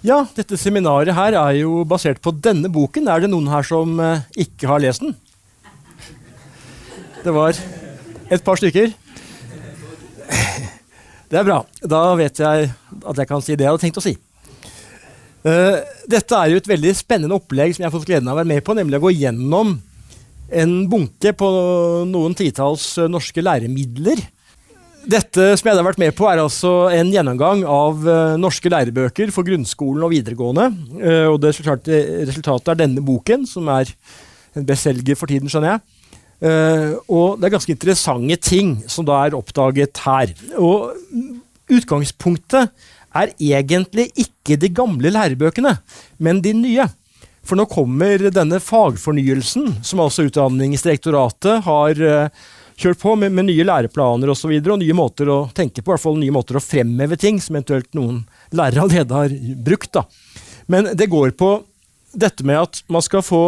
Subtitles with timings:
[0.00, 3.08] Ja, dette seminaret her er jo basert på denne boken.
[3.12, 5.12] Er det noen her som eh, ikke har lest den?
[7.20, 7.52] Det var
[8.32, 8.94] et par stykker.
[11.30, 11.60] Det er bra.
[11.84, 14.16] Da vet jeg at jeg kan si det jeg hadde tenkt å si.
[15.44, 15.76] Uh,
[16.10, 18.50] dette er jo et veldig spennende opplegg som jeg har fått gleden av å være
[18.50, 19.76] med på, nemlig å gå gjennom
[20.50, 21.48] en bunke på
[22.08, 24.20] noen titalls norske læremidler
[25.08, 29.32] dette som jeg har vært med på, er altså en gjennomgang av uh, norske lærebøker
[29.34, 30.66] for grunnskolen og videregående.
[31.00, 33.90] Uh, og det resultatet, er denne boken, som er
[34.58, 36.12] en bestselger for tiden, skjønner jeg.
[36.40, 40.34] Uh, og det er ganske interessante ting som da er oppdaget her.
[40.60, 40.92] Og
[41.70, 42.70] utgangspunktet
[43.10, 45.78] er egentlig ikke de gamle lærebøkene,
[46.22, 46.86] men de nye.
[47.40, 52.02] For nå kommer denne fagfornyelsen, som altså Utdanningsdirektoratet har
[52.80, 54.32] kjørt på med, med nye læreplaner.
[54.32, 56.64] Og, så videre, og nye måter å tenke på, i hvert fall nye måter å
[56.64, 58.22] fremheve ting som eventuelt noen
[58.56, 59.34] lærere allerede har
[59.66, 59.92] brukt.
[59.96, 60.06] Da.
[60.70, 61.58] Men det går på
[62.10, 63.44] dette med at man skal få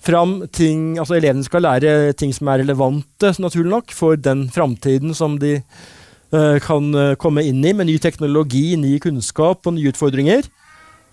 [0.00, 5.12] fram ting Altså elevene skal lære ting som er relevante, naturlig nok, for den framtiden
[5.16, 9.92] som de uh, kan uh, komme inn i, med ny teknologi, ny kunnskap og nye
[9.92, 10.48] utfordringer.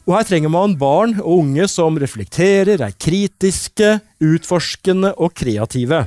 [0.07, 6.05] Og her trenger man barn og unge som reflekterer, er kritiske, utforskende og kreative.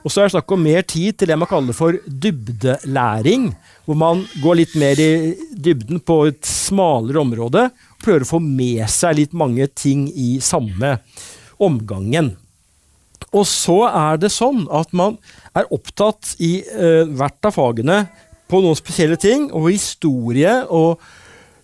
[0.00, 3.50] Og så er det snakk om mer tid til det man kaller for dybdelæring.
[3.84, 7.66] Hvor man går litt mer i dybden på et smalere område.
[7.68, 10.96] Og prøver å få med seg litt mange ting i samme
[11.60, 12.32] omgangen.
[13.36, 15.18] Og så er det sånn at man
[15.54, 18.00] er opptatt i uh, hvert av fagene
[18.50, 19.50] på noen spesielle ting.
[19.52, 21.02] Og historie og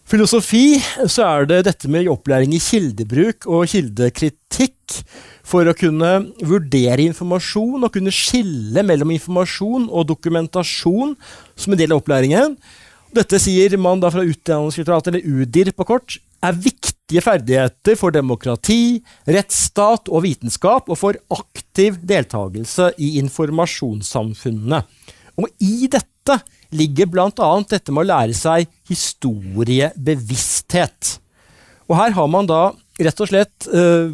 [0.07, 0.79] filosofi
[1.11, 5.01] så er det dette med opplæring i kildebruk og kildekritikk
[5.47, 6.13] for å kunne
[6.47, 11.15] vurdere informasjon og kunne skille mellom informasjon og dokumentasjon
[11.55, 12.57] som en del av opplæringen.
[13.17, 18.99] Dette sier man da fra Utdanningsdirektoratet, eller UDIR på kort, er viktige ferdigheter for demokrati,
[19.31, 24.83] rettsstat og vitenskap, og for aktiv deltakelse i informasjonssamfunnene.
[25.41, 26.41] Og i dette
[26.75, 27.51] ligger bl.a.
[27.71, 31.01] dette med å lære seg historiebevissthet.
[31.87, 32.73] Og her har man da
[33.03, 34.09] rett og slett uh,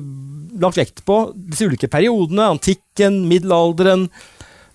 [0.61, 2.51] lagt vekt på disse ulike periodene.
[2.57, 4.09] Antikken, middelalderen,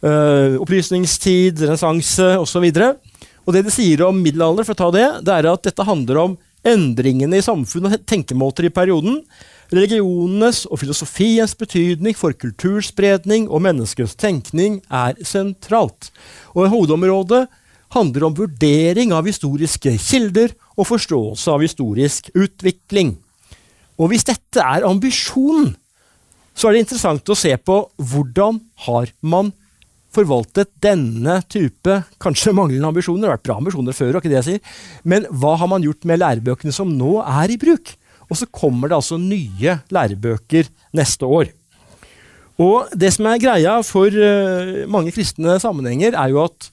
[0.05, 2.65] uh, opplysningstid, renessanse osv.
[2.71, 5.87] Og, og det de sier om middelalder, for å ta det, det er at dette
[5.87, 9.21] handler om endringene i samfunnet og tenkemåter i perioden.
[9.67, 16.09] Religionenes og filosofiens betydning for kulturspredning og menneskets tenkning er sentralt.
[16.55, 17.43] Og Hovedområdet
[17.93, 23.15] handler om vurdering av historiske kilder og forståelse av historisk utvikling.
[23.97, 25.73] Og hvis dette er ambisjonen,
[26.57, 29.51] så er det interessant å se på hvordan har man
[30.13, 33.23] forvaltet denne type kanskje manglende ambisjoner.
[33.23, 34.75] Det har vært bra ambisjoner før, ikke det jeg sier.
[35.05, 37.93] Men hva har man gjort med lærebøkene som nå er i bruk?
[38.27, 41.53] Og så kommer det altså nye lærebøker neste år.
[42.57, 46.71] Og det som er greia for uh, mange kristne sammenhenger, er jo at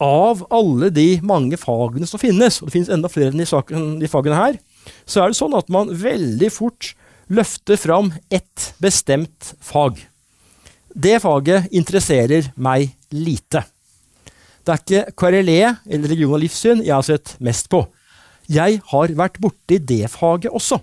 [0.00, 3.46] av alle de mange fagene som finnes, og det finnes enda flere enn de,
[4.00, 4.60] de fagene her,
[5.04, 6.94] så er det sånn at man veldig fort
[7.30, 10.00] løfter fram ett bestemt fag.
[10.90, 13.62] Det faget interesserer meg lite.
[14.66, 17.84] Det er ikke KRLE eller religion og livssyn jeg har sett mest på.
[18.50, 20.80] Jeg har vært borti det faget også.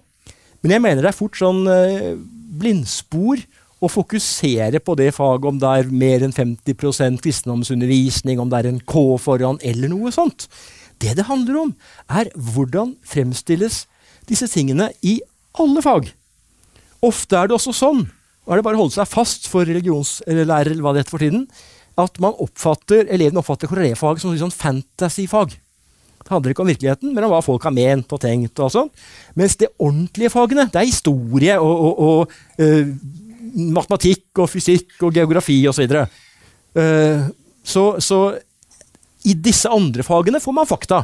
[0.61, 2.13] Men jeg mener det er fort sånn eh,
[2.57, 3.43] blindspor
[3.77, 8.69] å fokusere på det faget, om det er mer enn 50% kristendomsundervisning, om det er
[8.71, 10.47] en K foran, eller noe sånt.
[10.97, 11.73] Det det handler om,
[12.09, 13.83] er hvordan fremstilles
[14.29, 15.19] disse tingene i
[15.61, 16.09] alle fag.
[17.05, 18.07] Ofte er det også sånn,
[18.47, 21.25] og er det bare å holde seg fast for religionslærer eller hva det heter for
[21.25, 21.45] tiden,
[21.97, 25.53] at man oppfatter, elevene oppfatter KRLE-faget som sånn fantasyfag.
[26.27, 28.59] Det handler ikke om virkeligheten, men om hva folk har ment og tenkt.
[28.59, 28.89] og sånn.
[29.39, 32.91] Mens de ordentlige fagene, det er historie og, og, og uh,
[33.55, 35.87] matematikk og fysikk og geografi osv.
[35.87, 36.03] Så,
[36.79, 37.27] uh,
[37.67, 38.21] så, så
[39.27, 41.03] i disse andre fagene får man fakta.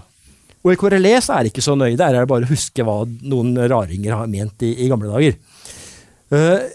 [0.64, 1.98] Og i KRLE så er det ikke så nøye.
[2.00, 5.36] Der er det bare å huske hva noen raringer har ment i, i gamle dager.
[6.32, 6.72] Uh,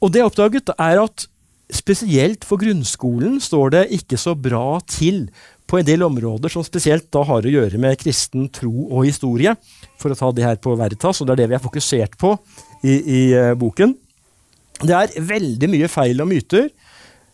[0.00, 1.26] og det jeg oppdaget, er at
[1.70, 5.26] spesielt for grunnskolen står det ikke så bra til
[5.70, 9.52] på en del områder som spesielt da har å gjøre med kristen tro og historie,
[10.00, 12.32] for å ta det her på Veritas, og det er det vi har fokusert på
[12.82, 13.94] i, i uh, boken.
[14.80, 16.70] Det er veldig mye feil og myter,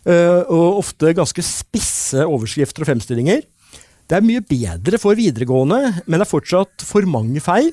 [0.07, 3.45] eh, og ofte ganske spisse overskrifter og fremstillinger.
[4.07, 7.71] Det er mye bedre for videregående, men det er fortsatt for mange feil.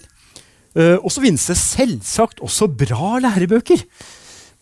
[0.74, 3.82] Eh, og så finnes det selvsagt også bra lærebøker.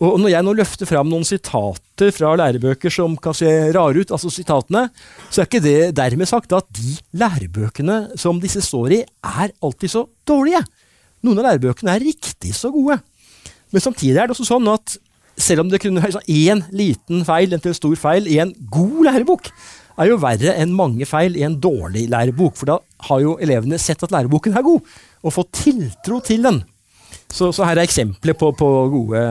[0.03, 4.11] Og når jeg nå løfter fram noen sitater fra lærebøker som kan se rare ut,
[4.11, 4.87] altså sitatene,
[5.29, 9.93] så er ikke det dermed sagt at de lærebøkene som disse står i, er alltid
[9.93, 10.63] så dårlige.
[11.23, 12.99] Noen av lærebøkene er riktig så gode.
[13.73, 14.97] Men samtidig er det også sånn at
[15.39, 18.99] selv om det kunne være én sånn liten feil en stor feil i en god
[19.07, 19.49] lærebok,
[19.97, 22.55] er jo verre enn mange feil i en dårlig lærebok.
[22.57, 22.77] For da
[23.09, 24.93] har jo elevene sett at læreboken er god,
[25.23, 26.61] og fått tiltro til den.
[27.33, 29.21] Så, så her er eksempler på, på, gode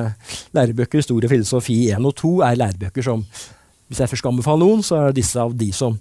[0.57, 1.03] lærebøker.
[1.03, 3.27] Historie, filosofi 1 og 2 er lærebøker som
[3.87, 5.99] Hvis jeg først skal anbefale noen, så er disse av de som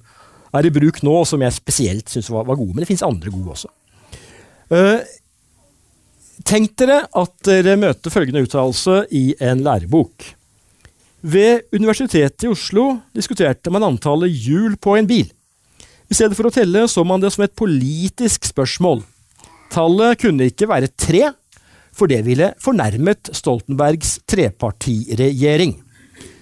[0.55, 2.71] er i bruk nå, og som jeg spesielt syns var, var, gode.
[2.71, 3.67] Men det fins andre gode også.
[4.71, 5.03] Uh,
[6.47, 10.25] tenk dere at dere møter følgende uttalelse i en lærebok.
[11.21, 15.27] Ved Universitetet i Oslo diskuterte man antallet hjul på en bil.
[16.11, 19.03] I stedet for å telle så man det som et politisk spørsmål.
[19.71, 21.29] Tallet kunne ikke være tre,
[21.95, 25.77] for det ville fornærmet Stoltenbergs trepartiregjering.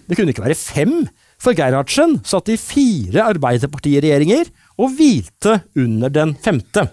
[0.10, 0.96] Det kunne ikke være fem,
[1.40, 4.50] for Gerhardsen satt i fire arbeiderpartiregjeringer
[4.80, 6.88] og hvilte under den femte.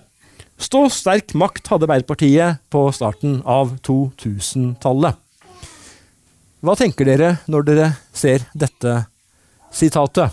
[0.56, 5.18] Stå sterk makt hadde Arbeiderpartiet på starten av 2000-tallet.
[6.64, 8.94] Hva tenker dere når dere ser dette
[9.76, 10.32] sitatet?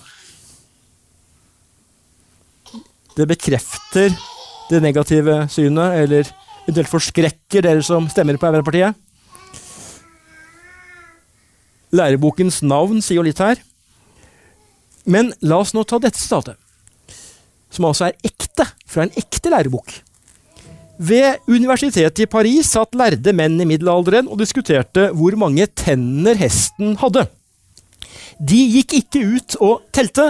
[3.13, 4.15] Det bekrefter
[4.71, 6.31] det negative synet, eller
[6.63, 8.95] eventuelt forskrekker dere som stemmer på Arbeiderpartiet?
[11.93, 13.59] Lærebokens navn sier jo litt her.
[15.03, 16.55] Men la oss nå ta dette sitatet,
[17.69, 19.91] som altså er ekte, fra en ekte lærebok.
[21.03, 26.94] Ved universitetet i Paris satt lærde menn i middelalderen og diskuterte hvor mange tenner hesten
[27.01, 27.25] hadde.
[28.39, 30.29] De gikk ikke ut og telte,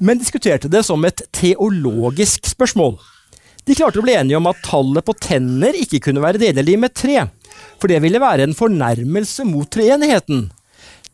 [0.00, 2.96] men diskuterte det som et teologisk spørsmål.
[3.68, 6.96] De klarte å bli enige om at tallet på tenner ikke kunne være delelig med
[6.96, 7.26] tre,
[7.80, 10.46] for det ville være en fornærmelse mot treenigheten.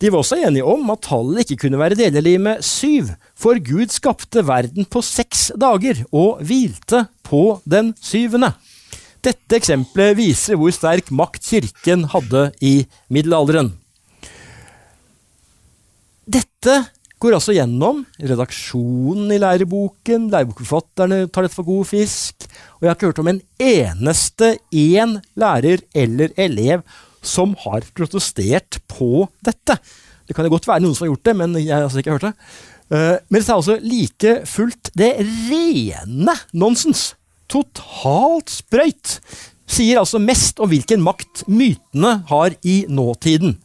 [0.01, 3.91] De var også enige om at tallet ikke kunne være delelig med syv, for Gud
[3.93, 8.55] skapte verden på seks dager og hvilte på den syvende.
[9.21, 13.75] Dette eksempelet viser hvor sterk makt kirken hadde i middelalderen.
[16.31, 16.77] Dette
[17.21, 22.47] går altså gjennom redaksjonen i læreboken, lærebokforfatterne tar dette for god fisk,
[22.79, 26.87] og jeg har ikke hørt om en eneste én lærer eller elev
[27.21, 29.77] som har protestert på dette.
[30.25, 32.17] Det kan jo godt være noen som har gjort det, men jeg har altså ikke
[32.17, 32.35] hørt det.
[32.89, 35.13] Eh, men det er altså like fullt det
[35.51, 37.11] rene nonsens
[37.51, 39.19] totalt sprøyt,
[39.71, 43.59] sier altså mest om hvilken makt mytene har i nåtiden.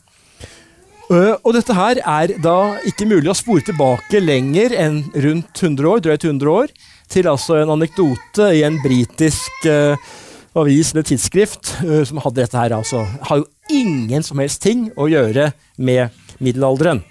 [1.06, 2.58] Og dette her er da
[2.90, 6.72] ikke mulig å spore tilbake lenger enn rundt 100 år, drøyt 100 år,
[7.12, 9.94] til altså en anekdote i en britisk uh,
[10.58, 12.74] avis eller tidsskrift uh, som hadde dette her.
[12.74, 13.04] altså.
[13.30, 16.10] Har jo ingen som helst ting å gjøre med
[16.42, 17.04] middelalderen.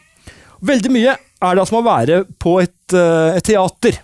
[0.64, 4.00] Veldig mye er det som å være på et, uh, et teater.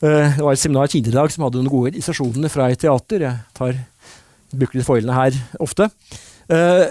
[0.00, 2.80] Eh, det var et seminar tidligere i dag som hadde noen gode illustrasjoner fra et
[2.80, 3.24] teater.
[3.26, 3.80] Jeg tar,
[4.50, 5.90] bruker litt foilene her ofte.
[6.48, 6.86] Eh,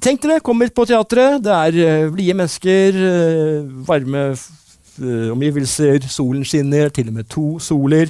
[0.00, 1.42] tenk dere, kommer på teatret.
[1.44, 3.00] Det er eh, blide mennesker,
[3.88, 4.30] varme
[5.34, 8.08] omgivelser, solen skinner, til og med to soler.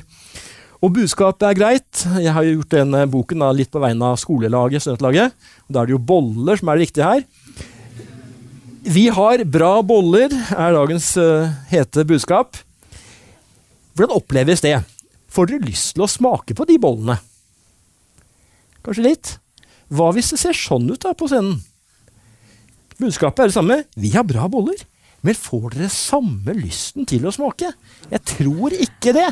[0.85, 2.05] Og budskapet er greit.
[2.23, 5.35] Jeg har gjort denne boken da, litt på vegne av skolelaget, studentlaget.
[5.67, 7.27] Da er det jo boller som er det viktige her.
[8.87, 12.61] Vi har bra boller, er dagens uh, hete budskap.
[13.97, 14.77] Hvordan oppleves det?
[15.33, 17.17] Får dere lyst til å smake på de bollene?
[18.85, 19.31] Kanskje litt?
[19.89, 21.63] Hva hvis det ser sånn ut da på scenen?
[23.01, 23.79] Budskapet er det samme.
[23.97, 24.83] Vi har bra boller.
[25.25, 27.73] Men får dere samme lysten til å smake?
[28.13, 29.31] Jeg tror ikke det.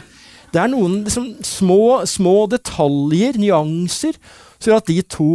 [0.54, 4.16] Det er noen liksom, små, små detaljer, nyanser,
[4.56, 5.28] som gjør at de to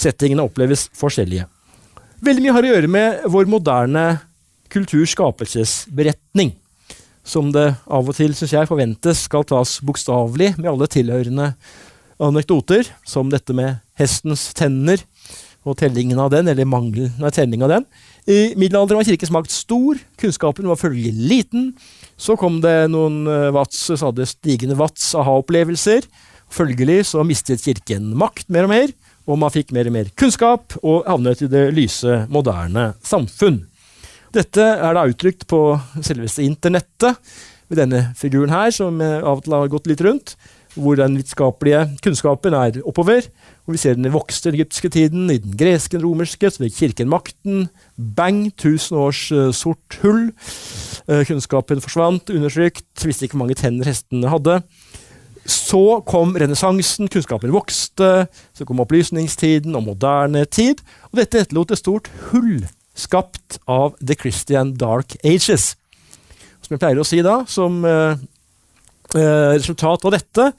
[0.00, 1.44] settingene oppleves forskjellige.
[2.24, 4.04] Veldig mye har å gjøre med vår moderne
[4.72, 6.54] kulturs skapelsesberetning
[7.26, 11.52] som det av og til synes jeg, forventes skal tas bokstavelig med alle tilhørende
[12.20, 15.02] anekdoter, som dette med hestens tenner
[15.68, 17.86] og tellingen av den, eller mangelen av telling av den.
[18.30, 21.70] I middelalderen var kirkens makt stor, kunnskapen var følgelig liten.
[22.20, 26.08] Så kom det noen eh, så hadde stigende vats aha-opplevelser.
[26.50, 28.94] Følgelig så mistet kirken makt mer og mer,
[29.28, 33.62] og man fikk mer og mer kunnskap, og havnet i det lyse, moderne samfunn.
[34.30, 35.60] Dette er da uttrykt på
[36.06, 37.18] selveste internettet,
[37.70, 40.34] med denne figuren her, som av og til har gått litt rundt.
[40.78, 43.26] Hvor den vitenskapelige kunnskapen er oppover,
[43.66, 46.62] Og vi ser den vokste i den egyptiske tiden, i den greske, den romerske, så
[46.64, 47.68] fikk kirken makten.
[47.94, 48.50] Bang!
[48.58, 50.32] Tusen års uh, sort hull.
[51.06, 54.60] Uh, kunnskapen forsvant, undertrykt, visste ikke hvor mange tenner hestene hadde.
[55.46, 60.82] Så kom renessansen, kunnskapen vokste, så kom opplysningstiden og moderne tid.
[61.10, 62.64] Og dette etterlot et stort hull
[63.00, 65.74] skapt av The Christian Dark Ages.
[66.60, 68.20] Som jeg pleier å si da, som eh,
[69.56, 70.50] resultat av dette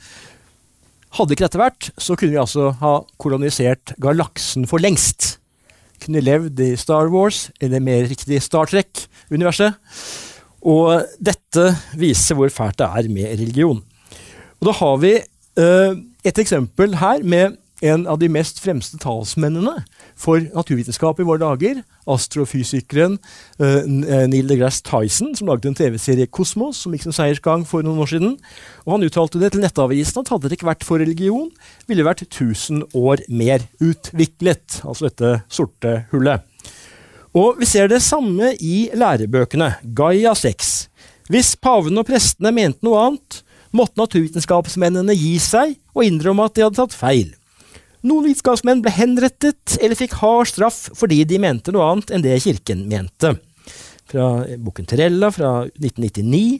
[1.18, 5.36] hadde ikke dette vært, så kunne vi altså ha kolonisert galaksen for lengst.
[6.02, 9.76] Kunne levd i Star Wars, eller mer riktig Star Trek-universet.
[10.62, 13.82] Og dette viser hvor fælt det er med religion.
[14.62, 19.82] Og da har vi eh, et eksempel her med en av de mest fremste talsmennene
[20.22, 21.82] for naturvitenskap i våre dager.
[22.10, 23.18] Astrofysikeren
[23.62, 23.82] uh,
[24.30, 28.12] Neil deGrasse Tyson, som lagde en TV-serie Kosmos, som gikk som seiersgang for noen år
[28.14, 28.38] siden.
[28.86, 31.50] Og Han uttalte det til Nettavisen at hadde det ikke vært for religion,
[31.88, 34.82] ville det vært 1000 år mer utviklet.
[34.86, 36.48] Altså dette sorte hullet.
[37.38, 39.78] Og vi ser det samme i lærebøkene.
[39.96, 40.74] Gaia 6.
[41.32, 43.38] Hvis pavene og prestene mente noe annet,
[43.72, 47.30] måtte naturvitenskapsmennene gi seg og innrømme at de hadde tatt feil.
[48.02, 52.40] Noen vitenskapsmenn ble henrettet eller fikk hard straff fordi de mente noe annet enn det
[52.42, 53.36] kirken mente.
[54.10, 56.60] Fra boken Terella fra 1999.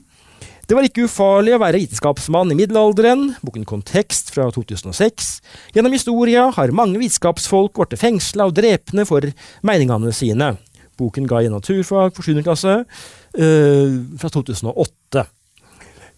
[0.70, 3.32] Det var ikke ufarlig å være vitenskapsmann i middelalderen.
[3.44, 5.32] Boken Kontekst fra 2006.
[5.76, 9.26] Gjennom historia har mange vitenskapsfolk blitt fengsla og drepne for
[9.68, 10.54] meningene sine.
[11.02, 12.40] Boken ga i naturfag for 7.
[12.46, 15.26] klasse uh, fra 2008.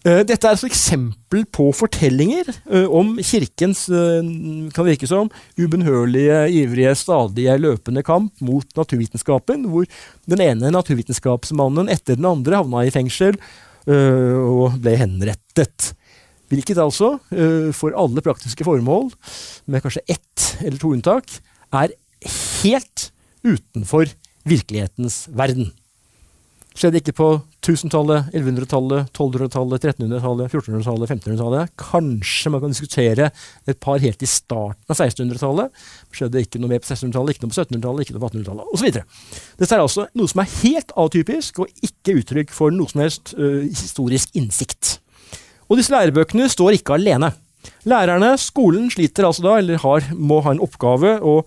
[0.04, 4.26] Eh, dette er et eksempel på fortellinger eh, om kirkens eh,
[4.76, 9.88] kan virke som, ubønnhørlige, ivrige, stadige, løpende kamp mot naturvitenskapen, hvor
[10.28, 13.40] den ene naturvitenskapsmannen etter den andre havna i fengsel
[13.84, 15.90] og ble henrettet.
[16.48, 17.18] Hvilket altså,
[17.76, 19.10] for alle praktiske formål,
[19.68, 21.28] med kanskje ett eller to unntak,
[21.68, 21.92] er
[22.62, 23.10] helt
[23.44, 24.08] utenfor
[24.48, 25.68] virkelighetens verden.
[26.74, 27.26] Skjedde ikke på
[27.62, 31.74] 1000-tallet, 1100-tallet, 1200-tallet, 1300-tallet, 1400-tallet, 1500-tallet.
[31.78, 33.28] Kanskje man kan diskutere
[33.70, 35.84] et par helt i starten av 1600-tallet.
[36.10, 38.88] Skjedde ikke noe mer på 1600-tallet, ikke noe på 1700-tallet, ikke noe på 1800-tallet osv.
[39.60, 43.36] Dette er altså noe som er helt atypisk, og ikke uttrykk for noe som helst
[43.38, 44.96] uh, historisk innsikt.
[45.70, 47.30] Og disse lærebøkene står ikke alene.
[47.86, 51.20] Lærerne, skolen, sliter altså da, eller har, må ha en oppgave.
[51.22, 51.46] og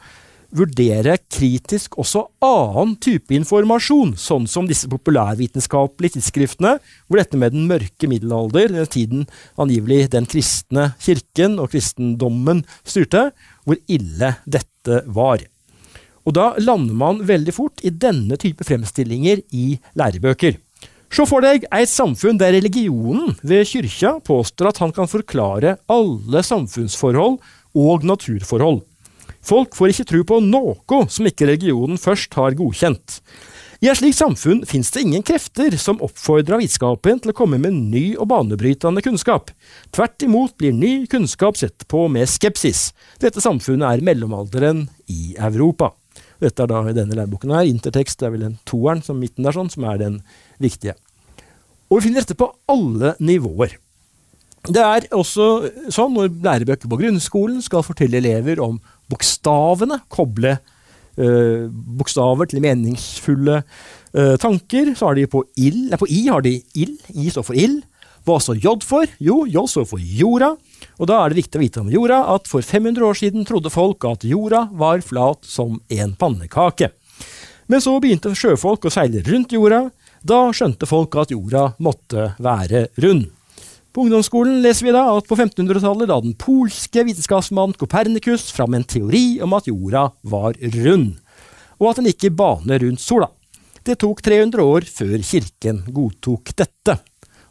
[0.55, 6.77] vurdere kritisk også annen type informasjon, sånn som disse populærvitenskapelige tidsskriftene,
[7.07, 9.27] hvor dette med den mørke middelalder, den tiden
[9.59, 13.31] angivelig den kristne kirken og kristendommen styrte,
[13.67, 15.43] hvor ille dette var.
[16.27, 20.57] Og da lander man veldig fort i denne type fremstillinger i lærebøker.
[21.07, 26.43] Se for deg et samfunn der religionen ved kyrkja påstår at han kan forklare alle
[26.43, 27.39] samfunnsforhold
[27.77, 28.81] og naturforhold.
[29.47, 33.21] Folk får ikke tro på noe som ikke religionen først har godkjent.
[33.77, 37.77] I et slikt samfunn finnes det ingen krefter som oppfordrer vitenskapen til å komme med
[37.77, 39.51] ny og banebrytende kunnskap.
[39.93, 42.89] Tvert imot blir ny kunnskap sett på med skepsis.
[43.21, 45.91] Dette samfunnet er mellomalderen i Europa.
[46.41, 47.69] Dette er da i denne læreboken her.
[47.69, 50.19] Intertekst er vel den toeren som midten der, sånn, som er den
[50.61, 50.97] viktige.
[51.87, 53.77] Og vi finner dette på alle nivåer.
[54.67, 55.45] Det er også
[55.93, 63.61] sånn når lærebøker på grunnskolen skal fortelle elever om bokstavene, koble uh, bokstaver til meningsfulle
[63.61, 64.93] uh, tanker.
[64.97, 66.97] Så har de på, ill, nei, på I har de ild.
[67.15, 67.83] I står for ild.
[68.27, 69.07] Hva står J for?
[69.23, 70.51] Jo, J står for jorda.
[70.99, 73.71] Og da er det viktig å vite om jorda at for 500 år siden trodde
[73.71, 76.91] folk at jorda var flat som en pannekake.
[77.71, 79.85] Men så begynte sjøfolk å seile rundt jorda.
[80.27, 83.29] Da skjønte folk at jorda måtte være rund.
[83.97, 88.83] På ungdomsskolen leser vi da at på 1500-tallet la den polske vitenskapsmannen Kopernikus fram en
[88.85, 91.15] teori om at jorda var rund,
[91.81, 93.31] og at den gikk i bane rundt sola.
[93.81, 96.99] Det tok 300 år før kirken godtok dette.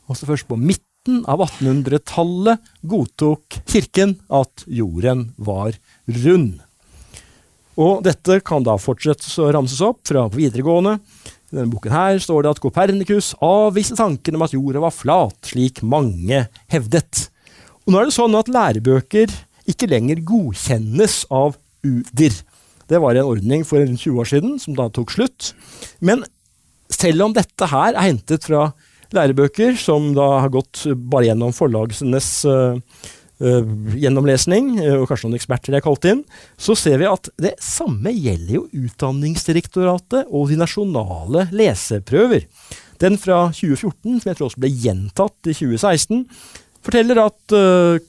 [0.06, 5.74] Også først på midten av 1800-tallet godtok kirken at jorden var
[6.22, 6.60] rund.
[7.74, 11.00] Og dette kan da fortsette å ramses opp fra videregående
[11.56, 15.38] i denne boken her står det at Kopernikus avviste tanken om at jorda var flat,
[15.48, 17.26] slik mange hevdet.
[17.86, 19.32] Og nå er det sånn at lærebøker
[19.70, 22.36] ikke lenger godkjennes av UDIR.
[22.86, 25.52] Det var en ordning for rundt 20 år siden, som da tok slutt.
[25.98, 26.22] Men
[26.92, 28.68] selv om dette her er hentet fra
[29.14, 32.78] lærebøker som da har gått bare gjennom forlagenes uh,
[33.38, 36.22] gjennomlesning, uh, og kanskje noen eksperter er kalt inn,
[36.56, 42.46] så ser vi at det samme gjelder jo Utdanningsdirektoratet og de nasjonale leseprøver.
[43.02, 46.24] Den fra 2014, som jeg tror også ble gjentatt i 2016,
[46.86, 47.54] forteller at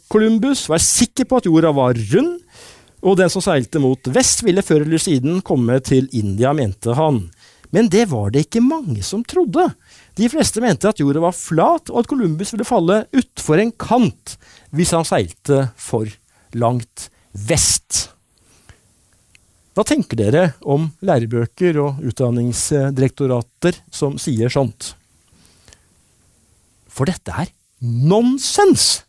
[0.08, 2.38] Columbus var sikker på at jorda var rund,
[3.02, 7.28] Og den som seilte mot vest, ville før eller siden komme til India, mente han.
[7.76, 9.68] Men det var det ikke mange som trodde.
[10.18, 14.38] De fleste mente at jorda var flat, og at Columbus ville falle utfor en kant
[14.76, 16.10] hvis han seilte for
[16.58, 17.10] langt
[17.48, 18.08] vest.
[19.78, 24.96] Hva tenker dere om lærebøker og utdanningsdirektorater som sier sånt?
[26.90, 27.52] For dette er
[27.86, 29.04] nonsens!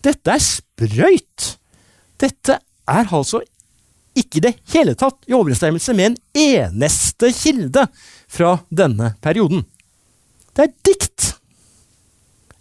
[0.00, 1.50] Dette er sprøyt!
[2.18, 2.56] Dette
[2.88, 3.42] er altså
[4.18, 7.84] ikke i det hele tatt i overensstemmelse med en eneste kilde
[8.32, 9.66] fra denne perioden.
[10.56, 11.34] Det er dikt!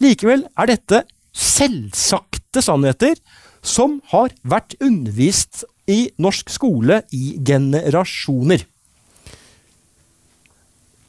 [0.03, 1.06] Likevel er dette
[1.38, 3.20] selvsagte sannheter
[3.65, 8.65] som har vært undervist i norsk skole i generasjoner.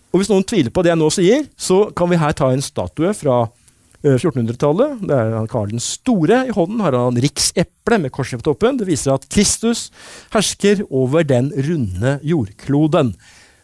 [0.09, 2.65] Og Hvis noen tviler på det jeg nå sier, så kan vi her ta en
[2.65, 3.43] statue fra
[4.07, 4.95] 1400-tallet.
[4.95, 6.45] Eh, det er Karl den store.
[6.49, 8.79] I hånden har han rikseple med korset på toppen.
[8.81, 9.89] Det viser at Kristus
[10.33, 13.15] hersker over den runde jordkloden.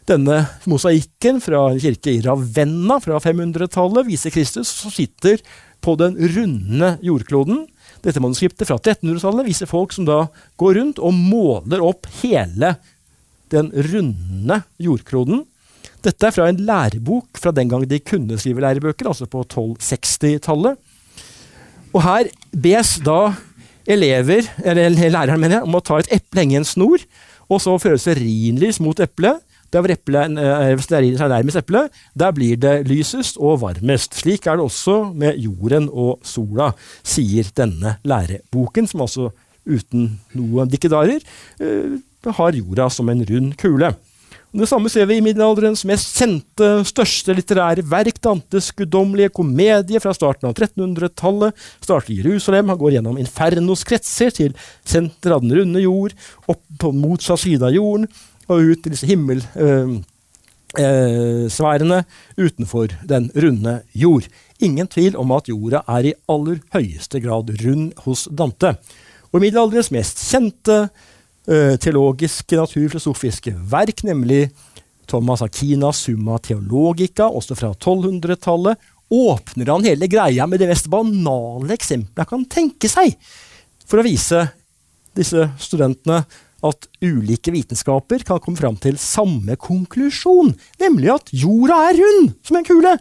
[0.05, 5.41] Denne mosaikken fra en kirke i Ravenna fra 500-tallet viser Kristus som sitter
[5.85, 7.65] på den runde jordkloden.
[8.05, 10.25] Dette manuskriptet fra 1300-tallet viser folk som da
[10.61, 12.75] går rundt og måler opp hele
[13.53, 15.43] den runde jordkloden.
[16.05, 20.77] Dette er fra en lærebok fra den gang de kunne skrive lærebøker, altså på 1260-tallet.
[21.95, 23.19] Og her bes da
[23.87, 27.05] elever, eller læreren mener jeg, om å ta et eple, henge en snor,
[27.45, 29.41] og så føre stearinlys mot eplet.
[29.75, 34.15] Der hvor eh, stearinlys er nærmest eplet, der blir det lysest og varmest.
[34.15, 36.69] Slik er det også med jorden og sola,
[37.03, 39.33] sier denne læreboken, som altså
[39.67, 41.19] uten noen dikkedarer
[41.59, 41.97] eh,
[42.37, 43.89] har jorda som en rund kule.
[44.55, 50.13] Det samme ser vi i middelalderens mest kjente, største litterære verk, Dantes guddommelige komedie fra
[50.15, 51.51] starten av 1300-tallet.
[51.83, 54.55] Starter i Jerusalem, han går gjennom Infernos kretser til
[54.87, 56.15] senter av den runde jord,
[56.47, 58.07] opp på motsatt side av jorden
[58.47, 62.03] og ut til disse himmelsfærene øh,
[62.45, 64.23] utenfor den runde jord.
[64.59, 68.75] Ingen tvil om at jorda er i aller høyeste grad rund hos Dante.
[69.33, 70.89] Og middelalderens mest kjente
[71.45, 74.47] Eh, teologiske, naturfilosofiske verk, nemlig
[75.05, 78.79] Thomas Akina Summa Theologica, også fra 1200-tallet,
[79.13, 83.13] åpner han hele greia med det mest banale eksempelet han kan tenke seg,
[83.85, 84.41] for å vise
[85.13, 86.23] disse studentene
[86.65, 92.59] at ulike vitenskaper kan komme fram til samme konklusjon, nemlig at jorda er rund som
[92.59, 92.97] en kule.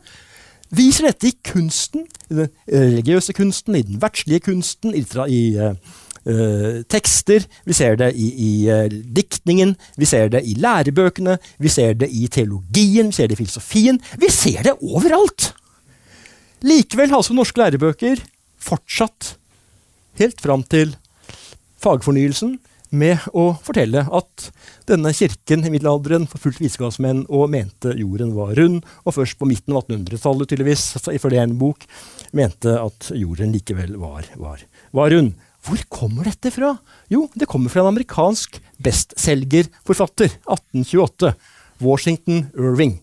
[0.75, 6.81] Viser dette i kunsten, i den religiøse kunsten, i den verdslige kunsten, i, i uh,
[6.91, 11.95] tekster, vi ser det i, i uh, diktningen, vi ser det i lærebøkene, vi ser
[12.01, 14.01] det i teologien, vi ser det i filosofien.
[14.19, 15.53] Vi ser det overalt!
[16.65, 18.23] Likevel har altså norske lærebøker
[18.65, 19.35] fortsatt,
[20.17, 20.95] helt fram til
[21.85, 22.57] fagfornyelsen,
[22.95, 24.49] med å fortelle at
[24.89, 29.75] denne kirken i middelalderen forfulgte vitenskapsmenn og mente jorden var rund, og først på midten
[29.75, 31.87] av 1800-tallet tydeligvis, ifølge en bok,
[32.37, 35.35] mente at jorden likevel var, var, var rund.
[35.65, 36.75] Hvor kommer dette fra?
[37.13, 41.33] Jo, det kommer fra en amerikansk bestselgerforfatter, 1828,
[41.85, 42.99] Washington Irving.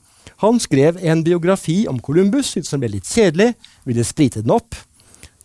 [0.46, 3.52] Han skrev en biografi om Columbus, syntes den ble litt kjedelig,
[3.86, 4.78] ville sprite den opp.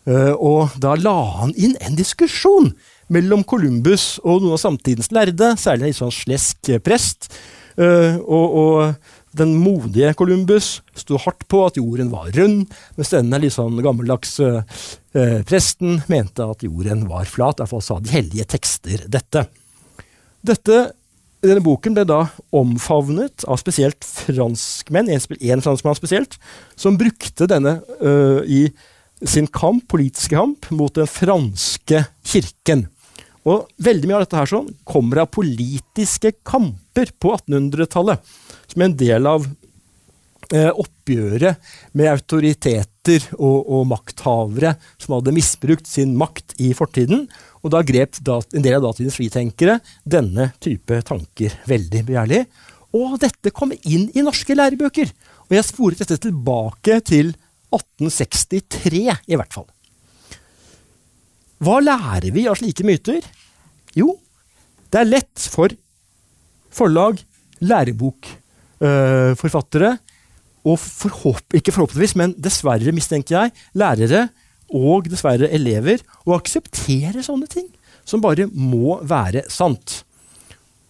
[0.07, 2.71] Eh, og da la han inn en diskusjon
[3.13, 7.31] mellom Columbus og noen av samtidens lærde, særlig en sånn slesk prest.
[7.77, 13.51] Uh, og, og den modige Columbus sto hardt på at jorden var rund, mens denne
[13.53, 14.63] sånn gammeldags uh,
[15.49, 17.61] presten mente at jorden var flat.
[17.61, 19.47] Derfor sa de hellige tekster dette.
[20.41, 20.87] dette.
[21.45, 22.23] Denne boken ble da
[22.57, 26.39] omfavnet av spesielt franskmenn, en franskmann spesielt,
[26.75, 28.67] som brukte denne uh, i
[29.25, 32.87] sin kamp, politiske kamp mot den franske kirken.
[33.47, 38.35] Og Veldig mye av dette her sånn kommer av politiske kamper på 1800-tallet
[38.67, 39.47] som en del av
[40.51, 41.61] eh, oppgjøret
[41.97, 47.27] med autoriteter og, og, makthavere som hadde misbrukt sin makt i fortiden.
[47.63, 52.43] Og da grep en del av datidens fritenkere denne type tanker veldig begjærlig.
[52.97, 55.13] Og dette kom inn i norske lærebøker.
[55.47, 57.35] Og jeg sporet dette tilbake til
[57.71, 59.69] 1863, i hvert fall.
[61.63, 63.21] Hva lærer vi av slike myter?
[63.97, 64.19] Jo,
[64.93, 65.69] det er lett for
[66.77, 67.15] forlag,
[67.65, 69.99] lærebokforfattere øh,
[70.67, 74.29] og forhåp ikke forhåpentligvis, men dessverre, mistenker jeg, lærere
[74.75, 77.69] og dessverre elever, å akseptere sånne ting
[78.07, 80.05] som bare må være sant.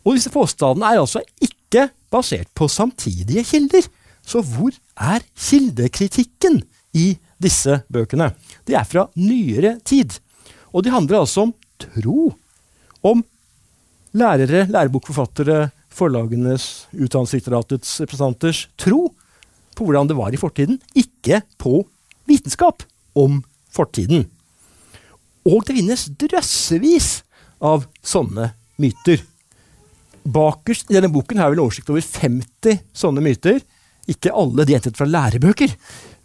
[0.06, 3.88] Og disse påstandene er altså ikke basert på samtidige kilder.
[4.26, 6.62] Så hvor er kildekritikken
[6.96, 8.30] i disse bøkene?
[8.66, 10.18] De er fra nyere tid.
[10.76, 12.34] Og de handler altså om tro,
[13.00, 13.22] om
[14.16, 19.06] lærere, lærebokforfattere, forlagenes, Utdanningsdirektoratets representanters tro
[19.76, 21.80] på hvordan det var i fortiden, ikke på
[22.28, 22.84] vitenskap
[23.16, 23.40] om
[23.72, 24.26] fortiden.
[25.46, 27.10] Og det finnes drøssevis
[27.64, 28.50] av sånne
[28.82, 29.22] myter.
[30.26, 33.60] Bakerst i denne boken har jeg vel oversikt over 50 sånne myter.
[34.10, 35.72] Ikke alle de hentet fra lærebøker,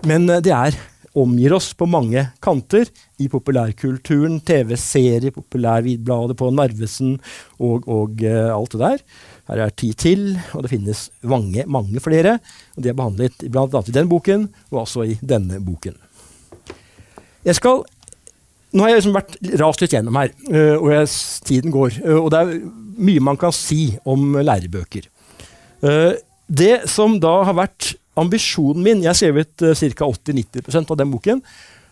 [0.10, 0.76] men eh, det er
[1.18, 2.88] omgir oss på mange kanter
[3.22, 7.18] i populærkulturen, TV-serier, populærvidbladet på Narvesen
[7.60, 9.04] og, og uh, alt det der.
[9.52, 12.38] Her er ti til, og det finnes mange, mange flere.
[12.78, 13.68] og De er behandlet bl.a.
[13.68, 15.98] i den boken, og også i denne boken.
[17.46, 17.84] Jeg skal
[18.72, 21.08] nå har jeg liksom vært rast litt gjennom her, uh, og jeg,
[21.50, 21.98] tiden går.
[22.06, 22.54] Uh, og det er
[23.02, 25.10] mye man kan si om lærebøker.
[25.82, 30.08] Det som da har vært ambisjonen min Jeg har skrevet uh, ca.
[30.08, 31.44] 80-90% av den boken.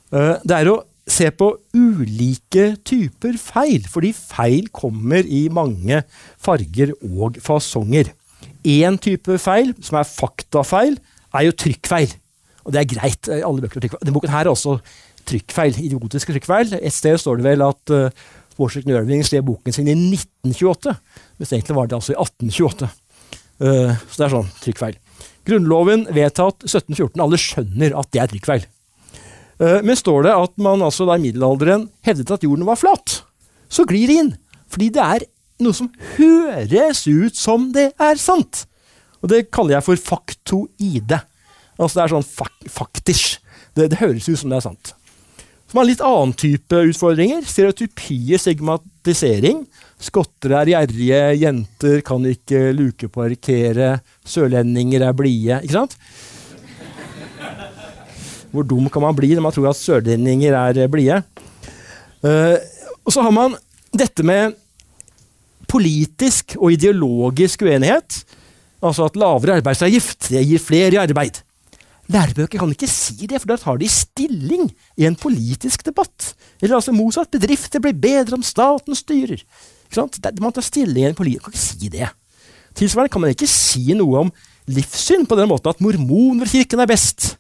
[0.10, 6.02] det er å se på ulike typer feil, fordi feil kommer i mange
[6.42, 8.10] farger og fasonger.
[8.66, 10.98] Én type feil, som er faktafeil,
[11.34, 12.14] er jo trykkfeil.
[12.66, 13.30] Og det er greit.
[13.30, 14.04] alle bøker trykkfeil.
[14.04, 14.80] Denne boken her er også
[15.30, 16.76] trykkfeil, idiotiske trykkfeil.
[16.82, 18.10] Et sted står det vel at uh,
[18.60, 20.96] Washington Irving skrev boken sin i 1928,
[21.40, 22.90] mens egentlig var det altså i 1828.
[23.60, 25.00] Uh, så det er sånn trykkfeil.
[25.50, 27.24] Grunnloven vedtatt 1714.
[27.24, 28.68] Alle skjønner at det er trykkfeil.
[29.60, 33.22] Uh, men står det at man altså da i middelalderen hevdet at jorden var flat,
[33.70, 34.32] så glir det inn.
[34.70, 35.26] Fordi det er
[35.64, 38.64] noe som høres ut som det er sant.
[39.20, 41.20] Og det kaller jeg for faktoide.
[41.80, 43.38] Altså det er sånn fak faktisk.
[43.76, 44.94] Det, det høres ut som det er sant.
[45.70, 47.44] Som har litt annen type utfordringer.
[47.46, 49.66] Stereotypier, segmatisering.
[50.00, 55.60] Skotter er gjerrige, jenter kan ikke lukeparkere, sørlendinger er blide.
[55.66, 55.98] Ikke sant?
[58.50, 61.20] Hvor dum kan man bli når man tror at sørlendinger er blide?
[62.24, 62.56] Uh,
[63.04, 63.58] og så har man
[63.96, 64.56] dette med
[65.70, 68.24] politisk og ideologisk uenighet.
[68.80, 71.42] Altså at lavere arbeidsavgift det gir flere i arbeid.
[72.10, 76.32] Lærebøker kan ikke si det, for da tar de stilling i en politisk debatt.
[76.58, 79.44] Eller altså motsatt, bedrifter blir bedre om staten styrer.
[79.98, 82.10] Man tar stilling i en politisk kan ikke si det.
[82.78, 84.32] Tilsvarende kan man ikke si noe om
[84.70, 87.34] livssyn på den måten at mormonerkirken er best.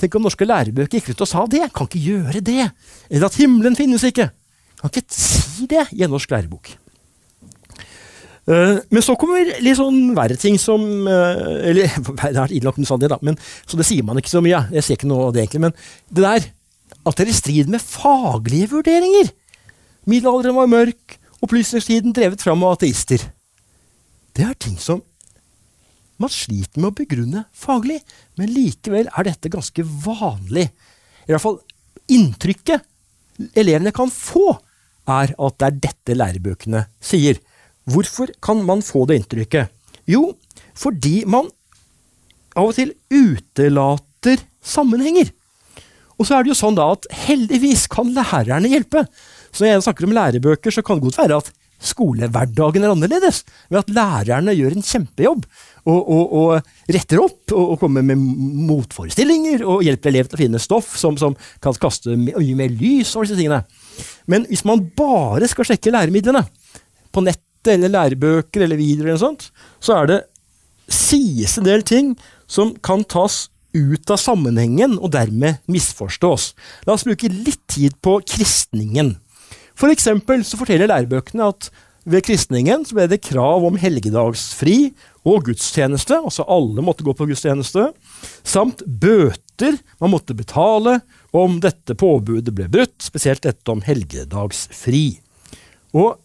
[0.00, 1.66] Tenk om norske lærebøker gikk ut og sa det.
[1.76, 2.70] Kan ikke gjøre det.
[3.10, 4.30] Eller at himmelen finnes ikke.
[4.80, 6.72] Kan ikke si det i en norsk lærebok.
[8.48, 11.92] Uh, men så kommer litt sånn verre ting som uh, Eller
[12.24, 13.36] det er innlagt sa det, da, men,
[13.68, 14.64] så det sier man ikke så mye.
[14.72, 15.68] Jeg ser ikke noe av det egentlig.
[15.68, 15.76] Men
[16.08, 16.48] det der
[17.06, 19.30] at det er i strid med faglige vurderinger.
[20.10, 23.22] Middelalderen var mørk, opplysningstiden drevet fram av ateister.
[24.36, 25.02] Det er ting som
[26.20, 28.00] man sliter med å begrunne faglig,
[28.36, 30.68] men likevel er dette ganske vanlig.
[31.24, 31.60] I hvert fall
[32.12, 32.84] inntrykket
[33.56, 34.58] elevene kan få,
[35.10, 37.40] er at det er dette lærebøkene sier.
[37.88, 39.72] Hvorfor kan man få det inntrykket?
[40.10, 40.34] Jo,
[40.76, 41.48] fordi man
[42.58, 45.30] av og til utelater sammenhenger.
[46.20, 49.06] Og så er det jo sånn da at heldigvis kan lærerne hjelpe.
[49.50, 53.42] Så når jeg snakker om lærebøker, så kan det godt være at skolehverdagen er annerledes.
[53.70, 55.46] Ved at lærerne gjør en kjempejobb
[55.88, 58.20] og, og, og retter opp og, og, kommer med
[58.68, 63.14] motforestillinger og hjelper elever til å finne stoff som, som kan kaste mye mer lys
[63.14, 63.62] over disse tingene.
[64.30, 66.44] Men hvis man bare skal sjekke læremidlene
[67.10, 69.48] på nettet eller lærebøker eller videoer, eller noe sånt,
[69.82, 70.20] så er det
[70.90, 72.14] sies en del ting
[72.50, 76.52] som kan tas ut av sammenhengen og dermed misforstås.
[76.86, 79.14] La oss bruke litt tid på kristningen.
[79.80, 81.70] For eksempel så forteller lærebøkene at
[82.10, 84.92] ved kristningen så ble det krav om helgedagsfri
[85.28, 87.90] og gudstjeneste, altså alle måtte gå på gudstjeneste,
[88.44, 90.98] samt bøter man måtte betale
[91.36, 95.20] om dette påbudet ble brutt, spesielt dette om helgedagsfri.
[95.92, 96.16] Og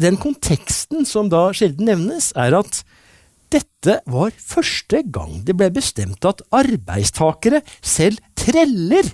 [0.00, 2.82] den konteksten som da sjelden nevnes, er at
[3.52, 9.12] dette var første gang det ble bestemt at arbeidstakere, selv treller,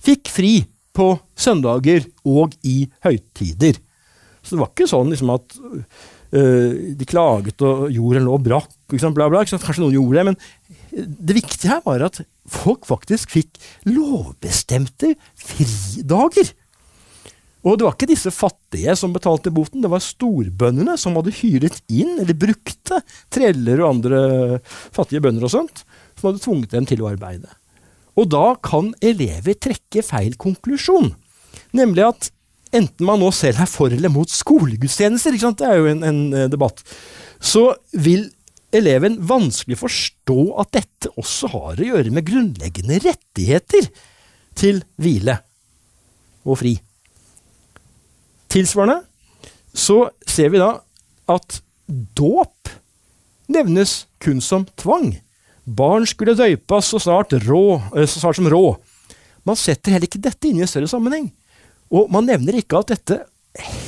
[0.00, 0.54] fikk fri
[0.98, 3.78] på søndager og i høytider.
[4.42, 9.14] Så det var ikke sånn liksom, at uh, de klaget og jorden lå brakk, liksom,
[9.16, 9.44] bla, bla.
[9.48, 10.38] Kanskje noen gjorde det, men
[11.06, 16.54] det viktige her var at folk faktisk fikk lovbestemte fridager.
[17.66, 21.80] Og det var ikke disse fattige som betalte boten, det var storbøndene som hadde hyret
[21.90, 23.02] inn, eller brukte,
[23.34, 24.20] treller og andre
[24.94, 25.82] fattige bønder og sånt,
[26.16, 27.50] som hadde tvunget dem til å arbeide.
[28.18, 31.12] Og da kan elever trekke feil konklusjon,
[31.76, 32.30] nemlig at
[32.74, 36.50] enten man nå selv er for eller mot skolegudstjenester, det er jo en, en eh,
[36.50, 36.82] debatt,
[37.40, 38.26] så vil
[38.74, 43.88] eleven vanskelig forstå at dette også har å gjøre med grunnleggende rettigheter
[44.58, 45.38] til hvile
[46.44, 46.74] og fri.
[48.52, 49.00] Tilsvarende
[49.76, 50.74] så ser vi da
[51.28, 52.72] at dåp
[53.52, 55.14] nevnes kun som tvang.
[55.68, 58.78] Barn skulle døypes så snart, rå, eh, så snart som rå.
[59.44, 61.30] Man setter heller ikke dette inn i en større sammenheng.
[61.92, 63.22] Og man nevner ikke at dette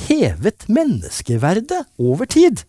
[0.07, 2.63] hevet menneskeverdet over tid.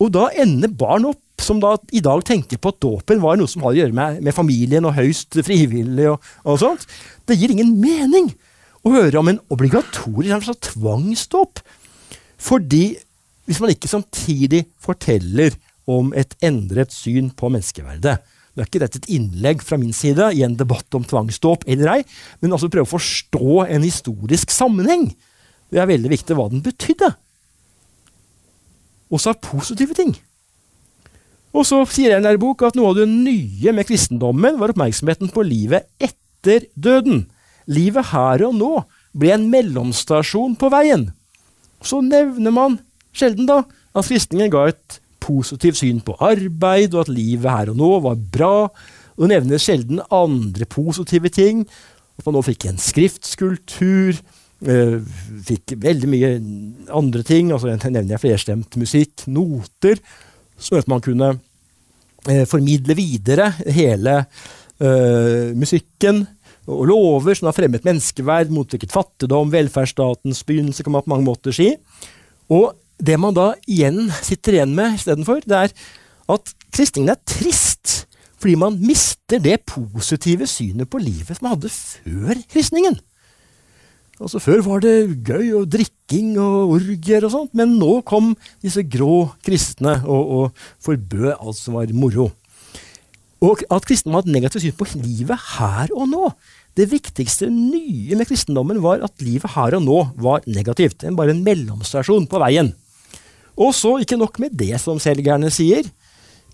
[0.00, 3.50] Og da ender barn opp som da i dag tenker på at dåpen var noe
[3.50, 6.08] som hadde å gjøre med, med familien og høyst frivillig.
[6.10, 6.86] og, og sånt.
[7.26, 8.32] Det gir ingen mening
[8.84, 11.62] å høre om en obligatorisk tvangsdåp.
[12.40, 12.84] Fordi
[13.44, 15.56] hvis man ikke samtidig forteller
[15.90, 18.22] om et endret syn på menneskeverdet.
[18.54, 21.90] Det er ikke dette et innlegg fra min side i en debatt om tvangsdåp eller
[21.96, 22.02] ei,
[22.38, 25.08] men altså prøve å forstå en historisk sammenheng.
[25.74, 27.10] Det er veldig viktig hva den betydde.
[29.10, 30.14] Også av positive ting.
[31.54, 35.30] Og så sier jeg i bok at noe av det nye med kristendommen var oppmerksomheten
[35.34, 37.24] på livet etter døden.
[37.70, 38.72] Livet her og nå
[39.14, 41.08] ble en mellomstasjon på veien.
[41.82, 42.78] Så nevner man
[43.14, 43.62] sjelden da
[43.94, 48.20] at kristningen ga et positivt syn på arbeid, og at livet her og nå var
[48.36, 48.54] bra.
[49.14, 51.64] Og nevner sjelden andre positive ting.
[52.18, 54.20] At man nå fikk en skriftskultur.
[54.64, 55.00] Øh,
[55.48, 56.30] fikk veldig mye
[56.94, 57.52] andre ting.
[57.52, 60.00] altså Jeg nevner flerstemt musikk, noter,
[60.54, 61.32] Sånn at man kunne
[62.30, 64.20] øh, formidle videre hele
[64.78, 66.22] øh, musikken.
[66.70, 71.52] Og lover som har fremmet menneskeverd, motvirket fattigdom, velferdsstatens begynnelse, kan man på mange måter
[71.52, 71.74] si.
[72.54, 75.74] Og det man da igjen sitter igjen med istedenfor, det er
[76.34, 78.04] at kristningen er trist
[78.44, 82.98] fordi man mister det positive synet på livet som man hadde før kristningen.
[84.20, 88.84] Altså Før var det gøy og drikking og orgier og sånt, men nå kom disse
[88.84, 92.28] grå kristne og, og forbød alt som var moro.
[93.44, 96.28] Og at kristne hadde et negativt syn på livet her og nå.
[96.76, 101.04] Det viktigste nye med kristendommen var at livet her og nå var negativt.
[101.16, 102.74] Bare en mellomstasjon på veien.
[103.60, 105.86] Og så ikke nok med det, som selgerne sier.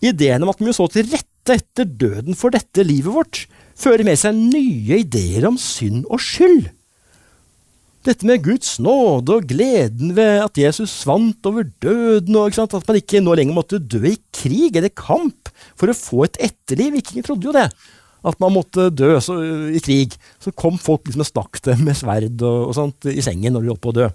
[0.00, 3.44] Ideen om at vi må stå til rette etter døden for dette livet vårt,
[3.80, 6.68] fører med seg nye ideer om synd og skyld.
[8.06, 12.96] Dette med Guds nåde og gleden ved at Jesus vant over døden, og at man
[12.96, 16.94] ikke nå lenger måtte dø i krig eller kamp for å få et etterliv.
[16.96, 17.66] Vikingene trodde jo det,
[18.24, 19.36] at man måtte dø så,
[19.68, 20.16] i krig.
[20.40, 23.66] Så kom folk liksom og stakk dem med sverd og, og sånt i sengen når
[23.66, 24.08] de holdt på å dø.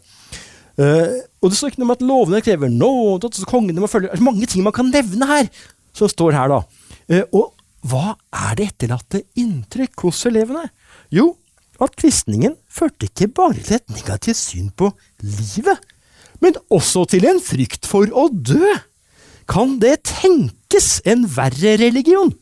[0.75, 4.17] Uh, og det står ikke noe om at lovene krever nåde, at kongene må følge
[4.23, 5.49] mange ting man kan nevne her,
[5.95, 6.59] som står her, da.
[7.07, 7.45] Uh, og
[7.85, 10.65] hva er det etterlatte inntrykk hos elevene?
[11.13, 11.35] Jo,
[11.79, 14.91] at kristningen førte ikke bare til et negativt syn på
[15.23, 15.79] livet,
[16.43, 18.73] men også til en frykt for å dø.
[19.47, 22.33] Kan det tenkes en verre religion?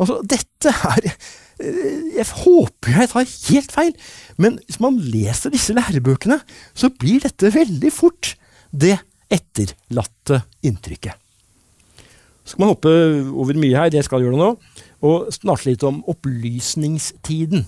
[0.00, 3.92] Altså, dette er Eh, jeg håper jeg tar helt feil,
[4.40, 6.40] men hvis man leser disse lærebøkene,
[6.74, 8.34] så blir dette veldig fort
[8.72, 8.96] det
[9.32, 11.18] etterlatte inntrykket.
[12.42, 12.92] Så skal man hoppe
[13.38, 14.50] over mye her, det skal gjøre nå,
[15.06, 17.64] og snakke litt om opplysningstiden.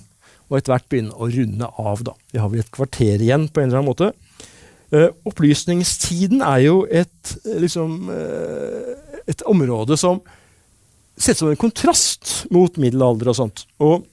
[0.51, 2.03] Og etter hvert begynne å runde av.
[2.05, 2.15] da.
[2.35, 4.11] Vi har vel et kvarter igjen på en eller annen måte.
[4.95, 10.21] Uh, opplysningstiden er jo et, liksom, uh, et område som
[11.17, 13.65] sett som en kontrast mot middelalder og sånt.
[13.83, 14.05] Og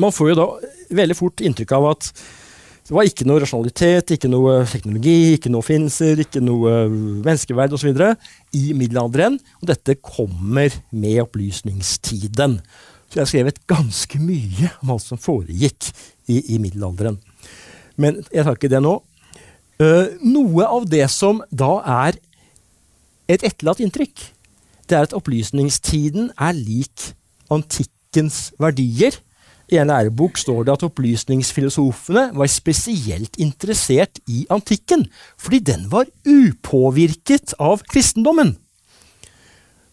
[0.00, 0.48] man får jo da
[0.96, 2.10] veldig fort inntrykk av at
[2.86, 7.96] det var ikke noe rasjonalitet, ikke noe teknologi, ikke noe finser, ikke noe menneskeverd osv.
[8.54, 9.40] i middelalderen.
[9.58, 12.60] Og dette kommer med opplysningstiden.
[13.10, 15.90] Så jeg har skrevet ganske mye om alt som foregikk
[16.30, 17.18] i, i middelalderen.
[17.98, 19.00] Men jeg tar ikke det nå.
[19.82, 22.20] Uh, noe av det som da er
[23.26, 24.28] et etterlatt inntrykk,
[24.88, 27.12] det er at opplysningstiden er lik
[27.52, 29.18] antikkens verdier.
[29.66, 36.06] I en lærebok står det at opplysningsfilosofene var spesielt interessert i antikken, fordi den var
[36.22, 38.54] upåvirket av kristendommen.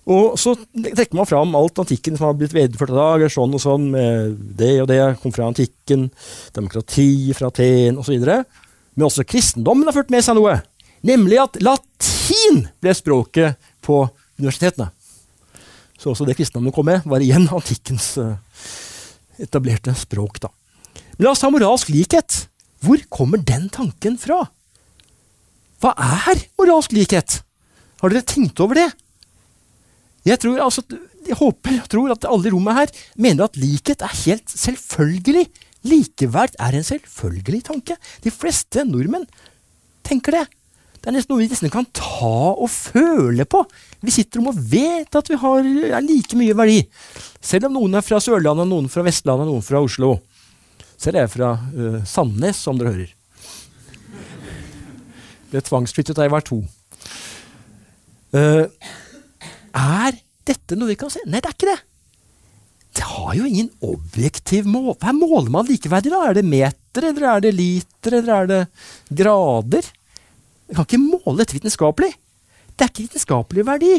[0.04, 3.24] Og så trekker man fram alt antikken som har blitt videreført i dag.
[3.32, 6.12] sånn og sånn, med Det og det kom fra antikken,
[6.54, 8.20] demokrati fra Aten osv.
[8.20, 10.60] Men også kristendommen har ført med seg noe.
[11.04, 14.04] Nemlig at latin ble språket på
[14.39, 14.89] universitetene.
[16.00, 18.36] Så også det kristendommen kom med, var igjen antikkens uh,
[19.41, 20.41] etablerte språk.
[20.43, 20.52] da.
[21.17, 22.48] Men la oss ta moralsk likhet.
[22.84, 24.41] Hvor kommer den tanken fra?
[25.84, 27.41] Hva er moralsk likhet?
[28.02, 28.89] Har dere tenkt over det?
[30.28, 30.84] Jeg tror, altså,
[31.28, 35.46] jeg håper og tror at alle i rommet her mener at likhet er helt selvfølgelig.
[35.88, 37.98] Likeverd er en selvfølgelig tanke.
[38.24, 39.28] De fleste nordmenn
[40.08, 40.43] tenker det.
[41.04, 43.60] Det er nesten noe vi nesten kan ta og føle på.
[44.00, 46.78] Vi sitter om og vet at vi har er like mye verdi.
[47.44, 50.13] Selv om noen er fra Sørlandet, noen fra Vestlandet, noen fra Oslo.
[50.96, 53.12] Selv er jeg fra uh, Sandnes, som dere hører.
[55.52, 56.62] ble tvangsflyttet da jeg var to.
[58.32, 58.72] Uh,
[59.76, 60.16] er
[60.48, 61.20] dette noe vi kan se?
[61.28, 61.82] Nei, det er ikke det.
[62.96, 64.94] Det har jo ingen objektiv mål.
[65.04, 66.24] Hva måler man likeverdig, da?
[66.30, 68.62] Er det meter, eller er det liter, eller er det
[69.20, 69.92] grader?
[70.74, 72.10] Vi kan ikke måle dette vitenskapelig.
[72.74, 73.94] Det er ikke vitenskapelig verdi.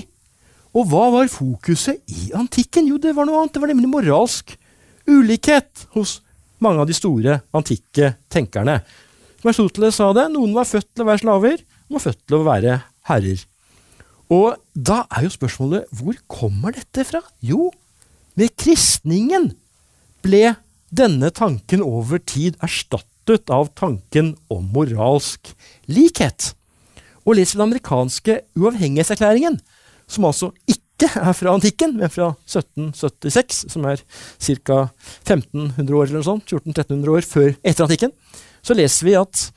[0.74, 2.88] Og hva var fokuset i antikken?
[2.90, 3.52] Jo, det var noe annet.
[3.54, 4.56] Det var nemlig moralsk
[5.06, 6.16] ulikhet hos
[6.58, 8.80] mange av de store antikke tenkerne.
[9.38, 12.38] Som Aristoteles sa det, noen var født til å være slaver, noen var født til
[12.40, 12.74] å være
[13.06, 13.46] herrer.
[14.34, 17.22] Og da er jo spørsmålet hvor kommer dette fra?
[17.38, 17.68] Jo,
[18.34, 19.52] med kristningen
[20.26, 20.56] ble
[20.90, 25.54] denne tanken over tid erstattet av tanken om moralsk
[25.86, 26.50] likhet.
[27.24, 29.58] Og leser den amerikanske uavhengighetserklæringen,
[30.08, 34.02] som altså ikke er fra antikken, men fra 1776, som er
[34.38, 34.80] ca.
[35.24, 38.12] 1500 år eller noe sånt, 1400-1300 år før etter antikken,
[38.64, 39.48] så leser vi at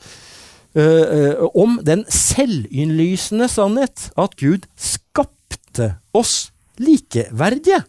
[0.78, 6.50] uh, om den selvinnlysende sannhet at Gud skapte oss
[6.82, 7.84] likeverdige.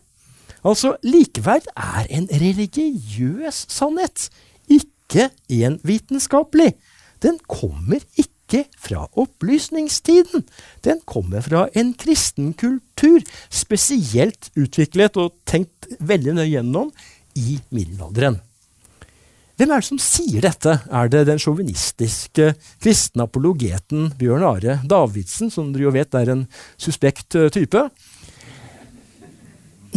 [0.66, 4.28] Altså, likeverd er en religiøs sannhet,
[4.68, 6.74] ikke en vitenskapelig.
[7.22, 10.44] Den kommer ikke ikke fra opplysningstiden.
[10.84, 16.92] Den kommer fra en kristen kultur, spesielt utviklet og tenkt veldig nøye gjennom
[17.36, 18.40] i middelalderen.
[19.58, 20.76] Hvem er det som sier dette?
[20.94, 26.44] Er det den sjåvinistiske kristne apologeten Bjørn Are Davidsen, som dere jo vet er en
[26.78, 27.88] suspekt eh, type?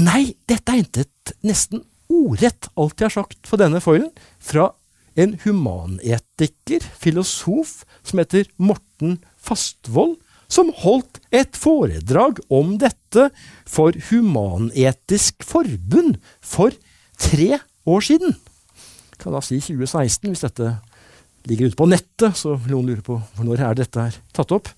[0.02, 4.10] Nei, dette er intet nesten ordrett alt jeg har sagt på denne foilen,
[4.42, 4.72] fra
[5.20, 10.18] en humanetiker, filosof, som heter Morten Fastvold,
[10.52, 13.30] som holdt et foredrag om dette
[13.70, 16.76] for Human-Etisk Forbund for
[17.22, 18.36] tre år siden.
[19.22, 20.74] Kan da si 2016, hvis dette
[21.48, 24.70] ligger ute på nettet, så vil noen lure på når er dette er tatt opp.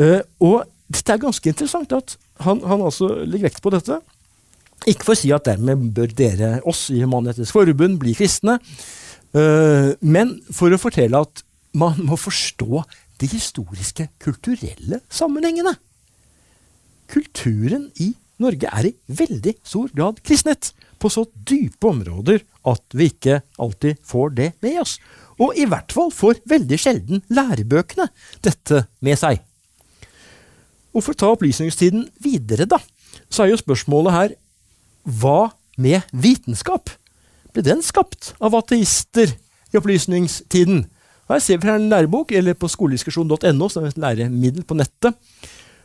[0.00, 4.00] Uh, og dette er ganske interessant at han, han altså legger vekt på dette.
[4.88, 8.56] Ikke for å si at dermed bør dere, oss i Human-Etisk Forbund, bli kristne,
[9.32, 11.44] men for å fortelle at
[11.78, 12.82] man må forstå
[13.20, 15.76] de historiske, kulturelle sammenhengene.
[17.10, 23.08] Kulturen i Norge er i veldig stor grad kristnet, på så dype områder at vi
[23.08, 24.98] ikke alltid får det med oss.
[25.40, 28.10] Og i hvert fall får veldig sjelden lærebøkene
[28.44, 29.40] dette med seg.
[30.92, 32.80] Og for å ta opplysningstiden videre, da,
[33.32, 34.36] så er jo spørsmålet her
[35.20, 36.92] hva med vitenskap?
[37.54, 39.32] Ble den skapt av ateister
[39.70, 40.84] i opplysningstiden?
[41.30, 45.14] Her ser vi fra en lærebok, eller på skolediskusjon.no, som er et læremiddel på nettet.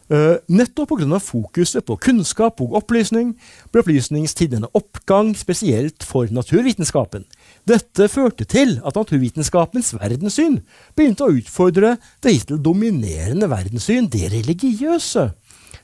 [0.05, 1.17] Uh, nettopp pga.
[1.17, 3.31] fokuset på kunnskap og opplysning
[3.73, 7.25] ble opplysningstiden en oppgang, spesielt for naturvitenskapen.
[7.65, 10.59] Dette førte til at naturvitenskapens verdenssyn
[10.93, 15.31] begynte å utfordre det hittil dominerende verdenssyn, det religiøse.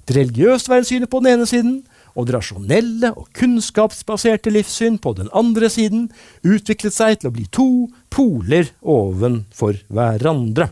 [0.06, 1.82] Det religiøse verdenssynet på den ene siden,
[2.16, 6.10] og det rasjonelle og kunnskapsbaserte livssyn på den andre siden
[6.44, 7.70] utviklet seg til å bli to
[8.12, 10.70] poler ovenfor hverandre.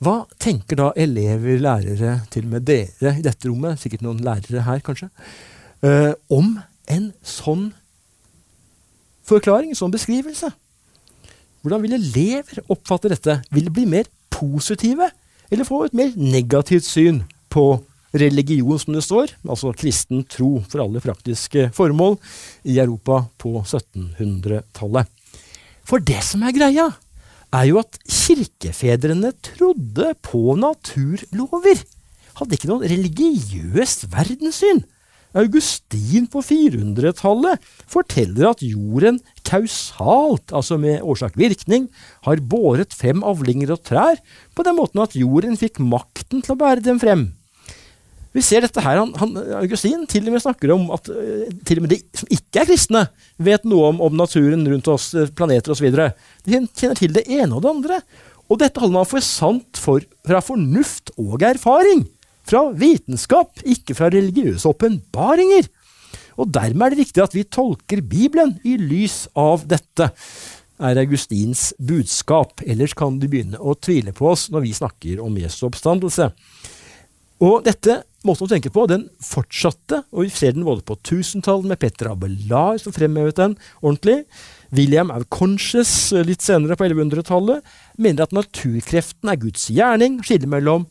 [0.00, 4.64] Hva tenker da elever, lærere, til og med dere i dette rommet, sikkert noen lærere
[4.64, 5.10] her kanskje,
[5.84, 6.54] eh, om
[6.88, 7.66] en sånn
[9.28, 10.48] forklaring, en sånn beskrivelse?
[11.60, 13.42] Hvordan vil elever oppfatte dette?
[13.52, 15.10] Vil de bli mer positive,
[15.50, 17.82] eller få et mer negativt syn på
[18.16, 22.18] religion, som det står, altså kristen tro for alle praktiske formål,
[22.66, 25.10] i Europa på 1700-tallet.
[25.86, 26.88] For det som er greia,
[27.50, 31.82] er jo at kirkefedrene trodde på naturlover.
[32.38, 34.84] Hadde ikke noe religiøst verdenssyn.
[35.38, 41.86] Augustin på 400-tallet forteller at jorden kausalt, altså med årsak-virkning,
[42.26, 44.18] har båret fem avlinger og trær,
[44.54, 47.28] på den måten at jorden fikk makten til å bære dem frem.
[48.36, 51.80] Vi ser dette her, han, han, Augustin til og med snakker om at uh, til
[51.80, 53.04] og med de som ikke er kristne,
[53.42, 55.88] vet noe om, om naturen rundt oss, eh, planeter osv.
[55.90, 57.98] De kjenner til det ene og det andre.
[58.50, 62.04] Og dette holder man for sant for, fra fornuft og erfaring.
[62.46, 65.68] Fra vitenskap, ikke fra religiøse åpenbaringer.
[66.40, 70.10] Og dermed er det viktig at vi tolker Bibelen i lys av dette,
[70.80, 72.62] er Augustins budskap.
[72.64, 76.30] Ellers kan de begynne å tvile på oss når vi snakker om Jesu oppstandelse.
[77.44, 81.70] Og dette måten å tenke på den fortsatte, og vi ser den både på tusentallet
[81.70, 84.24] med Petter Abelard, som fremhevet den ordentlig.
[84.76, 87.64] William Auconches Conscious litt senere på 1100-tallet
[87.98, 90.86] mener at naturkreften er Guds gjerning, skiller mellom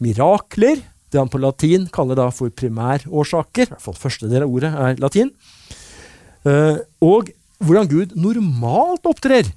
[0.00, 4.52] mirakler, det han på latin kaller da for primærårsaker, i hvert fall første del av
[4.54, 5.32] ordet er latin,
[6.46, 9.50] eh, og hvordan Gud normalt opptrer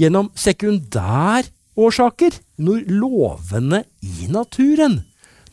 [0.00, 5.04] gjennom sekundærårsaker, når lovene i naturen.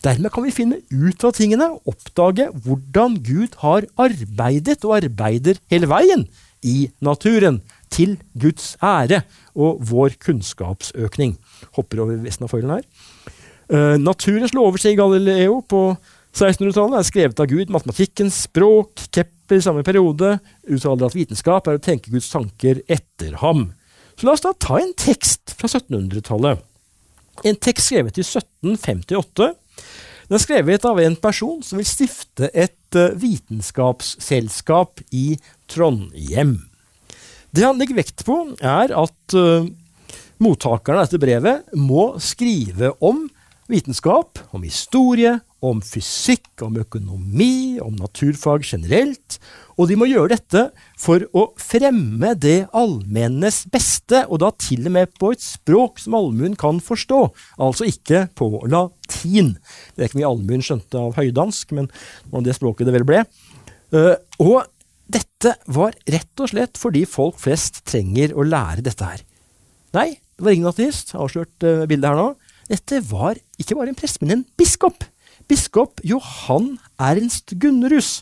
[0.03, 5.87] Dermed kan vi finne ut av tingene, oppdage hvordan Gud har arbeidet og arbeider hele
[5.91, 6.25] veien
[6.63, 7.61] i naturen,
[7.93, 9.21] til Guds ære
[9.53, 11.35] og vår kunnskapsøkning.
[11.77, 12.87] Hopper over resten av foilen her.
[13.69, 15.83] Uh, naturens lover, sier Galileo på
[16.33, 17.69] 1600-tallet, er skrevet av Gud.
[17.73, 19.05] Matematikkens språk.
[19.13, 23.67] Kepler i samme periode uttaler at vitenskap er å tenke Guds tanker etter ham.
[24.17, 26.65] Så la oss da ta en tekst fra 1700-tallet.
[27.45, 29.53] En tekst skrevet i 1758.
[30.29, 35.35] Den er skrevet av en person som vil stifte et uh, vitenskapsselskap i
[35.71, 36.57] Trondhjem.
[37.53, 39.67] Det han legger vekt på, er at uh,
[40.41, 43.27] mottakerne av dette brevet må skrive om
[43.71, 49.39] vitenskap, om historie, om fysikk, om økonomi, om naturfag generelt.
[49.77, 50.65] Og de må gjøre dette
[51.03, 56.15] for å fremme det allmennes beste, og da til og med på et språk som
[56.17, 57.19] allmuen kan forstå,
[57.63, 59.55] altså ikke på latin.
[59.93, 61.89] Det er ikke mye allmuen skjønte av høydansk, men
[62.45, 63.25] det språket det vel ble.
[63.93, 64.63] Uh, og
[65.13, 69.25] dette var rett og slett fordi folk flest trenger å lære dette her.
[69.93, 71.13] Nei, det var ingen ateist.
[71.19, 72.31] Avslørt uh, bildet her nå.
[72.71, 75.03] Dette var ikke bare en prest, men en biskop.
[75.51, 78.21] Biskop Johan Ernst Gunnerus.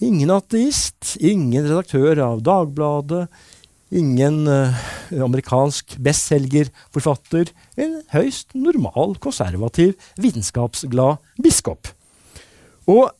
[0.00, 3.26] Ingen ateist, ingen redaktør av Dagbladet,
[3.92, 4.76] ingen uh,
[5.12, 7.50] amerikansk bestselgerforfatter.
[7.76, 11.90] En høyst normal, konservativ, vitenskapsglad biskop.
[12.88, 13.10] Og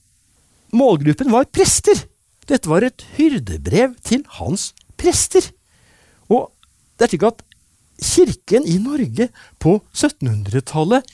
[0.73, 2.07] målgruppen var prester.
[2.49, 5.53] Dette var et hyrdebrev til hans prester.
[6.33, 6.49] Og
[6.97, 7.45] det er slik at
[8.01, 9.29] kirken i Norge
[9.61, 11.05] på 1700-tallet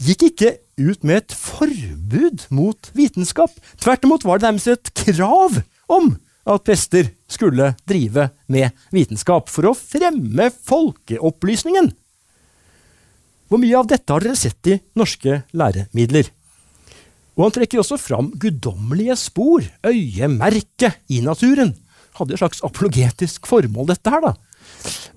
[0.00, 3.52] gikk ikke ut med et forbud mot vitenskap.
[3.80, 5.60] Tvert imot var det nærmest et krav
[5.90, 6.14] om
[6.50, 11.92] at prester skulle drive med vitenskap for å fremme folkeopplysningen.
[13.50, 16.30] Hvor mye av dette har dere sett i norske læremidler?
[17.38, 21.72] Og han trekker også fram guddommelige spor, øyemerke, i naturen.
[22.18, 24.34] Hadde et slags apologetisk formål, dette her, da.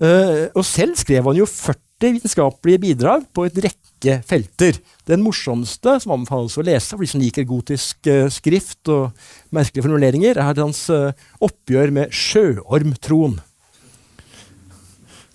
[0.00, 4.78] Uh, og selv skrev han jo 40 vitenskapelige bidrag på et rekke felter.
[5.08, 9.14] Den morsomste, som anbefales å lese for de som liker gotisk uh, skrift og
[9.54, 11.14] merkelige formuleringer, er hans uh,
[11.44, 13.38] oppgjør med sjøormtroen.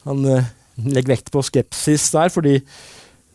[0.05, 0.26] Han
[0.80, 2.60] legger vekt på skepsis der, fordi,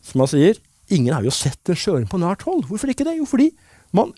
[0.05, 0.61] som han sier,
[0.93, 2.65] ingen har jo sett en sjøorm på nært hold.
[2.69, 3.19] Hvorfor ikke det?
[3.19, 3.51] Jo, fordi
[3.95, 4.13] man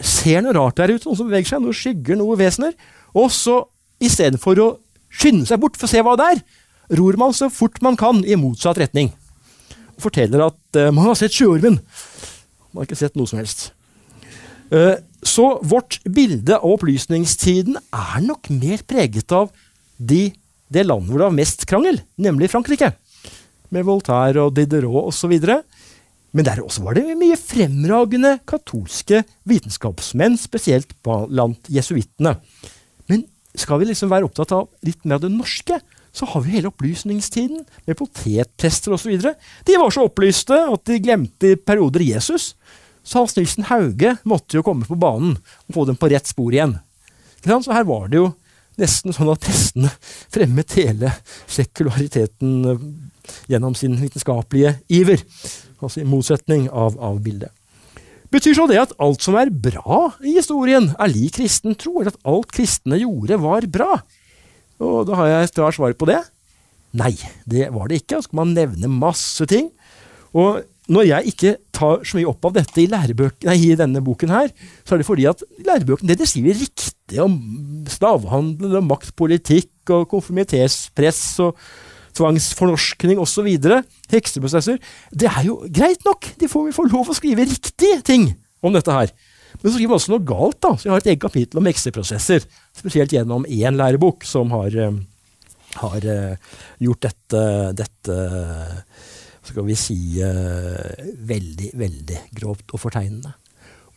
[0.00, 2.76] ser noe rart der ute, noe som beveger seg, noe skygger, noe vesener.
[3.16, 3.62] Og så
[4.02, 4.70] istedenfor å
[5.10, 6.42] skynde seg bort for å se hva det er,
[6.90, 9.12] ror man så fort man kan i motsatt retning.
[9.96, 11.78] Og forteller at uh, man har sett sjøormen.
[12.70, 13.70] Man har ikke sett noe som helst.
[14.70, 19.50] Uh, så vårt bilde av opplysningstiden er nok mer preget av
[19.98, 20.30] de,
[20.72, 22.94] det landet hvor det var mest krangel, nemlig Frankrike.
[23.70, 25.34] Med Voltaire og Diderot osv.
[26.30, 32.36] Men der også var det mye fremragende katolske vitenskapsmenn, spesielt blant jesuittene.
[33.10, 33.26] Men
[33.58, 35.80] skal vi liksom være opptatt av litt mer av det norske,
[36.12, 39.16] så har vi hele opplysningstiden, med potetprester osv.
[39.66, 42.54] De var så opplyste at de glemte i perioder Jesus.
[43.02, 45.38] Så Hans Nilsen Hauge måtte jo komme på banen
[45.68, 46.76] og få dem på rett spor igjen.
[47.44, 48.32] Så her var det jo
[48.80, 49.90] nesten sånn at prestene
[50.32, 51.12] fremmet hele
[51.50, 52.84] sekulariteten eh,
[53.50, 55.22] gjennom sin vitenskapelige iver.
[55.80, 57.52] Altså i motsetning av, av bildet.
[58.30, 62.12] Betyr så det at alt som er bra i historien, er lik kristen tro, eller
[62.12, 63.96] at alt kristne gjorde, var bra?
[64.80, 66.20] Og da har jeg klart svar på det.
[66.96, 67.12] Nei,
[67.46, 68.18] det var det ikke.
[68.18, 69.70] Så skal man nevne masse ting.
[70.34, 74.32] Og når jeg ikke tar så mye opp av dette i, nei, i denne boken,
[74.34, 74.50] her,
[74.82, 77.36] så er det fordi at lærebøkene det skriver riktig om
[77.90, 81.60] slavhandel og maktpolitikk og konformitetspress og
[82.18, 83.46] tvangsfornorskning osv.,
[84.10, 84.80] hekseprosesser,
[85.14, 86.26] det er jo greit nok.
[86.40, 88.32] De får, vi får lov å skrive riktige ting
[88.66, 89.12] om dette her.
[89.60, 90.58] Men så skriver man også noe galt.
[90.62, 92.46] da, så Jeg har et eget kapittel om hekseprosesser.
[92.80, 94.94] Spesielt gjennom én lærebok som har, eh,
[95.82, 97.42] har uh, gjort dette,
[97.76, 98.16] dette
[99.44, 103.34] skal vi si uh, veldig, veldig grovt og fortegnende.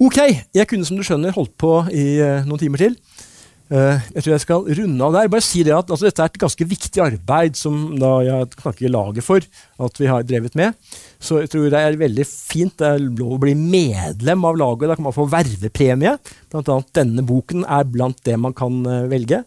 [0.03, 0.19] Ok,
[0.51, 2.97] jeg kunne som du skjønner holdt på i noen timer til.
[3.73, 5.29] Eh, jeg tror jeg skal runde av der.
[5.33, 8.93] Bare si det at altså, Dette er et ganske viktig arbeid som da jeg snakker
[8.93, 9.45] laget for
[9.87, 10.77] at vi har drevet med.
[11.17, 12.75] Så jeg tror det er veldig fint.
[12.77, 14.91] Det er lov å bli medlem av laget.
[14.91, 16.17] Da kan man få vervepremie.
[16.53, 19.41] Blant annet denne boken er blant det man kan uh, velge.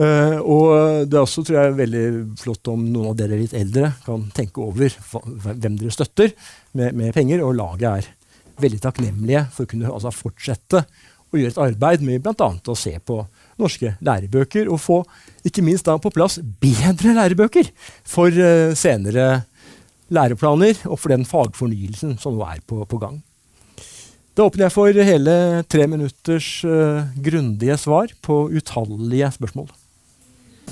[0.00, 0.66] Uh, og
[1.10, 2.04] det er også tror jeg, veldig
[2.40, 6.32] flott om noen av dere litt eldre kan tenke over hvem dere støtter
[6.78, 7.44] med, med penger.
[7.44, 8.12] Og laget er
[8.62, 10.86] veldig takknemlige for å kunne altså, fortsette
[11.32, 12.48] å gjøre et arbeid med bl.a.
[12.68, 13.20] å se på
[13.60, 15.00] norske lærebøker, og få
[15.46, 17.68] ikke minst da på plass bedre lærebøker
[18.04, 19.42] for uh, senere
[20.12, 23.20] læreplaner og for den fagfornyelsen som nå er på, på gang.
[24.32, 25.34] Da åpner jeg for hele
[25.68, 29.68] tre minutters uh, grundige svar på utallige spørsmål.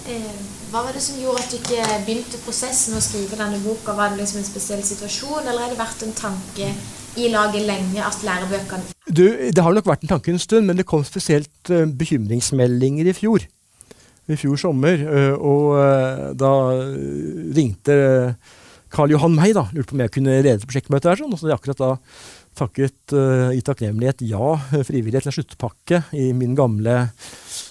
[0.08, 0.36] Eh,
[0.70, 3.92] hva var det som gjorde at du ikke begynte prosessen med å skrive denne boka?
[3.98, 6.70] Var det liksom en spesiell situasjon, eller har det vært en tanke
[7.18, 10.78] i laget lenge at lærebøkene du, Det har nok vært en tanke en stund, men
[10.78, 13.46] det kom spesielt uh, bekymringsmeldinger i fjor.
[14.30, 15.02] I fjor sommer.
[15.02, 16.52] Uh, og uh, da
[17.56, 17.96] ringte
[18.90, 19.66] Karl Johan meg, da.
[19.74, 21.22] Lurte på om jeg kunne lede prosjektmøtet her.
[21.22, 21.92] Sånn, og så hadde jeg akkurat da
[22.60, 23.12] takket
[23.54, 26.96] i takknemlighet ja frivillig til en sluttpakke i min gamle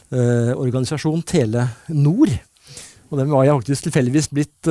[0.10, 2.32] organisasjon Telenor.
[3.12, 4.70] Og den var jeg faktisk tilfeldigvis blitt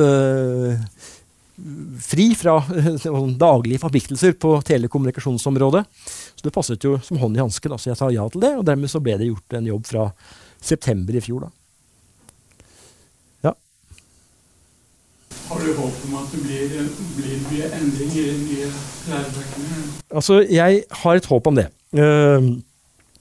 [1.99, 2.57] fri fra
[3.39, 5.83] daglige forpliktelser på telekommunikasjonsområdet.
[6.35, 8.53] Så det passet jo som hånd i hanske, så jeg sa ja til det.
[8.59, 10.05] Og dermed så ble det gjort en jobb fra
[10.61, 11.47] september i fjor.
[11.47, 11.51] da.
[13.49, 13.53] Ja.
[15.49, 16.79] Har du håp om at det blir,
[17.17, 18.71] blir mye endring i de nye
[19.11, 19.85] lærebøkene?
[20.09, 21.69] Altså, jeg har et håp om det.
[21.93, 22.59] Uh,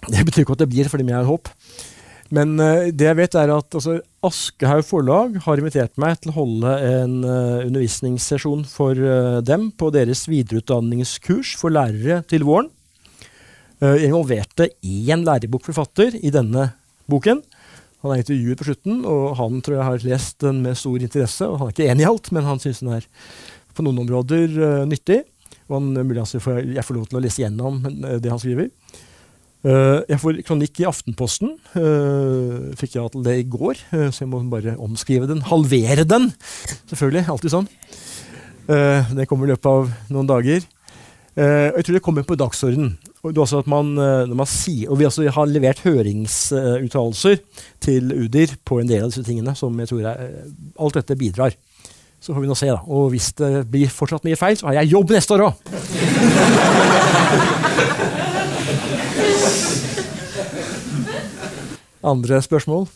[0.08, 1.50] det betyr ikke at det blir fordi jeg har håp.
[2.34, 6.38] Men uh, det jeg vet, er at altså, Aschehoug forlag har invitert meg til å
[6.42, 12.72] holde en uh, undervisningssesjon for uh, dem på deres videreutdanningskurs for lærere til våren.
[13.78, 16.64] Jeg involverte én lærebokforfatter i denne
[17.06, 17.38] boken.
[18.02, 21.46] Han er intervjuet på slutten, og han tror jeg har lest den med stor interesse.
[21.46, 23.06] og Han er ikke enig i alt, men han syns den er
[23.78, 25.20] på noen områder nyttig.
[25.68, 28.72] Og han, mulig altså, jeg får lov til å lese gjennom det han skriver.
[29.66, 31.56] Uh, jeg får kronikk i Aftenposten.
[31.74, 35.42] Uh, fikk jeg til det i går, uh, så jeg må bare omskrive den.
[35.48, 36.30] Halvere den!
[36.90, 37.24] Selvfølgelig.
[37.32, 37.68] Alltid sånn.
[38.68, 40.60] det kommer i løpet av noen dager.
[41.38, 42.98] Og jeg tror det kommer på dagsordenen.
[43.24, 43.38] Og,
[43.70, 43.86] man,
[44.36, 47.38] man sier, og vi også har levert høringsuttalelser
[47.80, 49.54] til UDIR på en del av disse tingene.
[49.56, 50.44] som jeg tror er,
[50.76, 51.56] Alt dette bidrar.
[52.20, 52.82] Så får vi nå se, da.
[52.84, 55.54] Og hvis det blir fortsatt mye feil, så har jeg jobb neste år òg!
[62.08, 62.86] Andre spørsmål?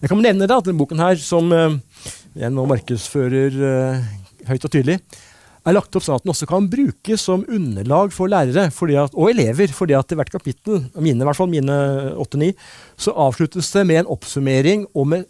[0.00, 1.76] Jeg kan nevne da, at denne boken her, som uh,
[2.38, 4.14] jeg nå markedsfører uh,
[4.48, 4.96] høyt og tydelig,
[5.60, 9.28] er lagt opp sånn at den også kan brukes som underlag for lærere at, og
[9.28, 9.68] elever.
[9.76, 11.76] fordi at i hvert kapittel, mine i hvert fall, mine
[12.16, 12.54] 8-9,
[12.96, 15.28] så avsluttes det med en oppsummering og med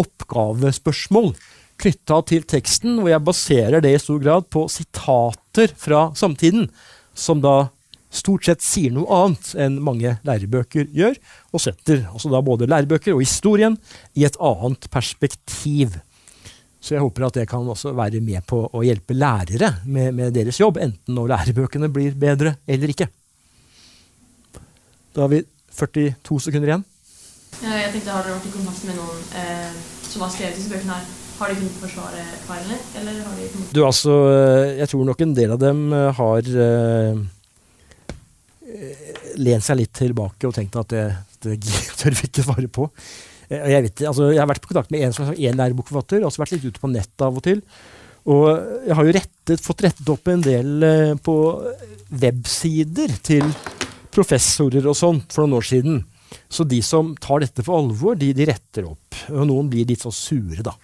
[0.00, 1.34] oppgavespørsmål
[1.76, 6.70] knytta til teksten, hvor jeg baserer det i stor grad på sitater fra samtiden,
[7.12, 7.68] som da
[8.16, 11.18] stort sett sier noe annet enn mange lærebøker gjør,
[11.52, 13.78] og setter altså da både lærebøker og historien
[14.16, 15.98] i et annet perspektiv.
[16.80, 20.34] Så jeg håper at det kan også være med på å hjelpe lærere med, med
[20.36, 23.08] deres jobb, enten når lærebøkene blir bedre eller ikke.
[25.16, 25.42] Da har vi
[25.72, 26.84] 42 sekunder igjen.
[27.56, 30.98] Jeg tenkte, Har dere vært i kontakt med noen eh, som har skrevet disse bøkene?
[30.98, 31.14] her?
[31.36, 32.76] Har de kunnet forsvare feilene?
[33.00, 33.64] eller har de...
[33.72, 37.24] Du, altså, eh, Jeg tror nok en del av dem eh, har uh,
[39.40, 41.06] lent seg litt tilbake og tenkt at det,
[41.44, 41.56] det
[42.00, 42.88] tør vi ikke svare på.
[43.48, 46.56] Eh, jeg, vet, altså, jeg, har vært på kontakt med er lærebokforfatter, og også vært
[46.56, 47.62] litt ute på nettet av og til.
[48.26, 48.44] Og
[48.88, 51.36] jeg har jo rettet, fått rettet opp en del eh, på
[52.22, 53.46] websider til
[54.14, 56.04] professorer og sånt for noen år siden.
[56.50, 59.14] Så de som tar dette for alvor, de, de retter opp.
[59.30, 60.74] Og noen blir litt så sure, da.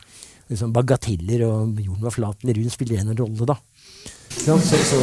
[0.50, 3.56] Liksom bagateller og jorden var flat eller rund spiller en rolle, da.
[4.46, 4.98] Ja, så, så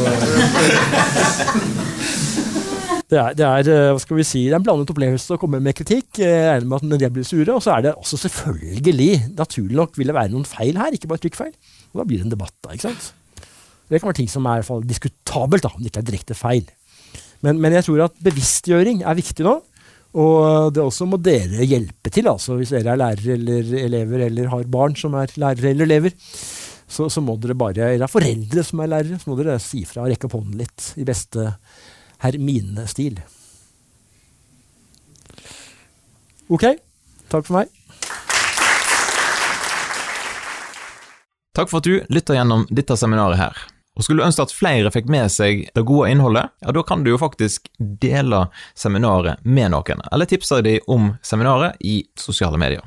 [3.10, 5.40] det er, det er, eh, hva skal vi si, det er en blandet opplevelse å
[5.42, 6.20] komme med kritikk.
[6.22, 7.56] Jeg regner med at når de blir sure.
[7.56, 9.08] Og så er det også selvfølgelig,
[9.38, 11.56] naturlig nok, vil det være noen feil her, ikke bare trykkfeil.
[11.90, 12.76] Og da blir det en debatt, da.
[12.76, 13.08] ikke sant?
[13.90, 16.08] Det kan være ting som er i hvert fall diskutabelt, da, om det ikke er
[16.12, 16.70] direkte feil.
[17.42, 19.56] Men, men, jeg tror at bevisstgjøring er viktig nå.
[20.20, 24.48] Og det også må dere hjelpe til, altså hvis dere er lærere eller elever eller
[24.50, 26.14] har barn som er lærere eller elever.
[26.90, 29.84] Så, så må dere bare, eller er foreldre som er lærere, så må dere si
[29.86, 31.46] fra og rekke opp hånden litt i beste
[32.20, 33.20] Hermine-stil.
[36.50, 36.64] Ok,
[37.30, 37.70] takk for meg.
[41.56, 43.56] Takk for at du lytter gjennom dette seminaret her.
[43.98, 47.02] Og Skulle du ønske at flere fikk med seg det gode innholdet, ja, da kan
[47.04, 48.46] du jo faktisk dele
[48.78, 52.86] seminaret med noen, eller tipse dem om seminaret i sosiale medier.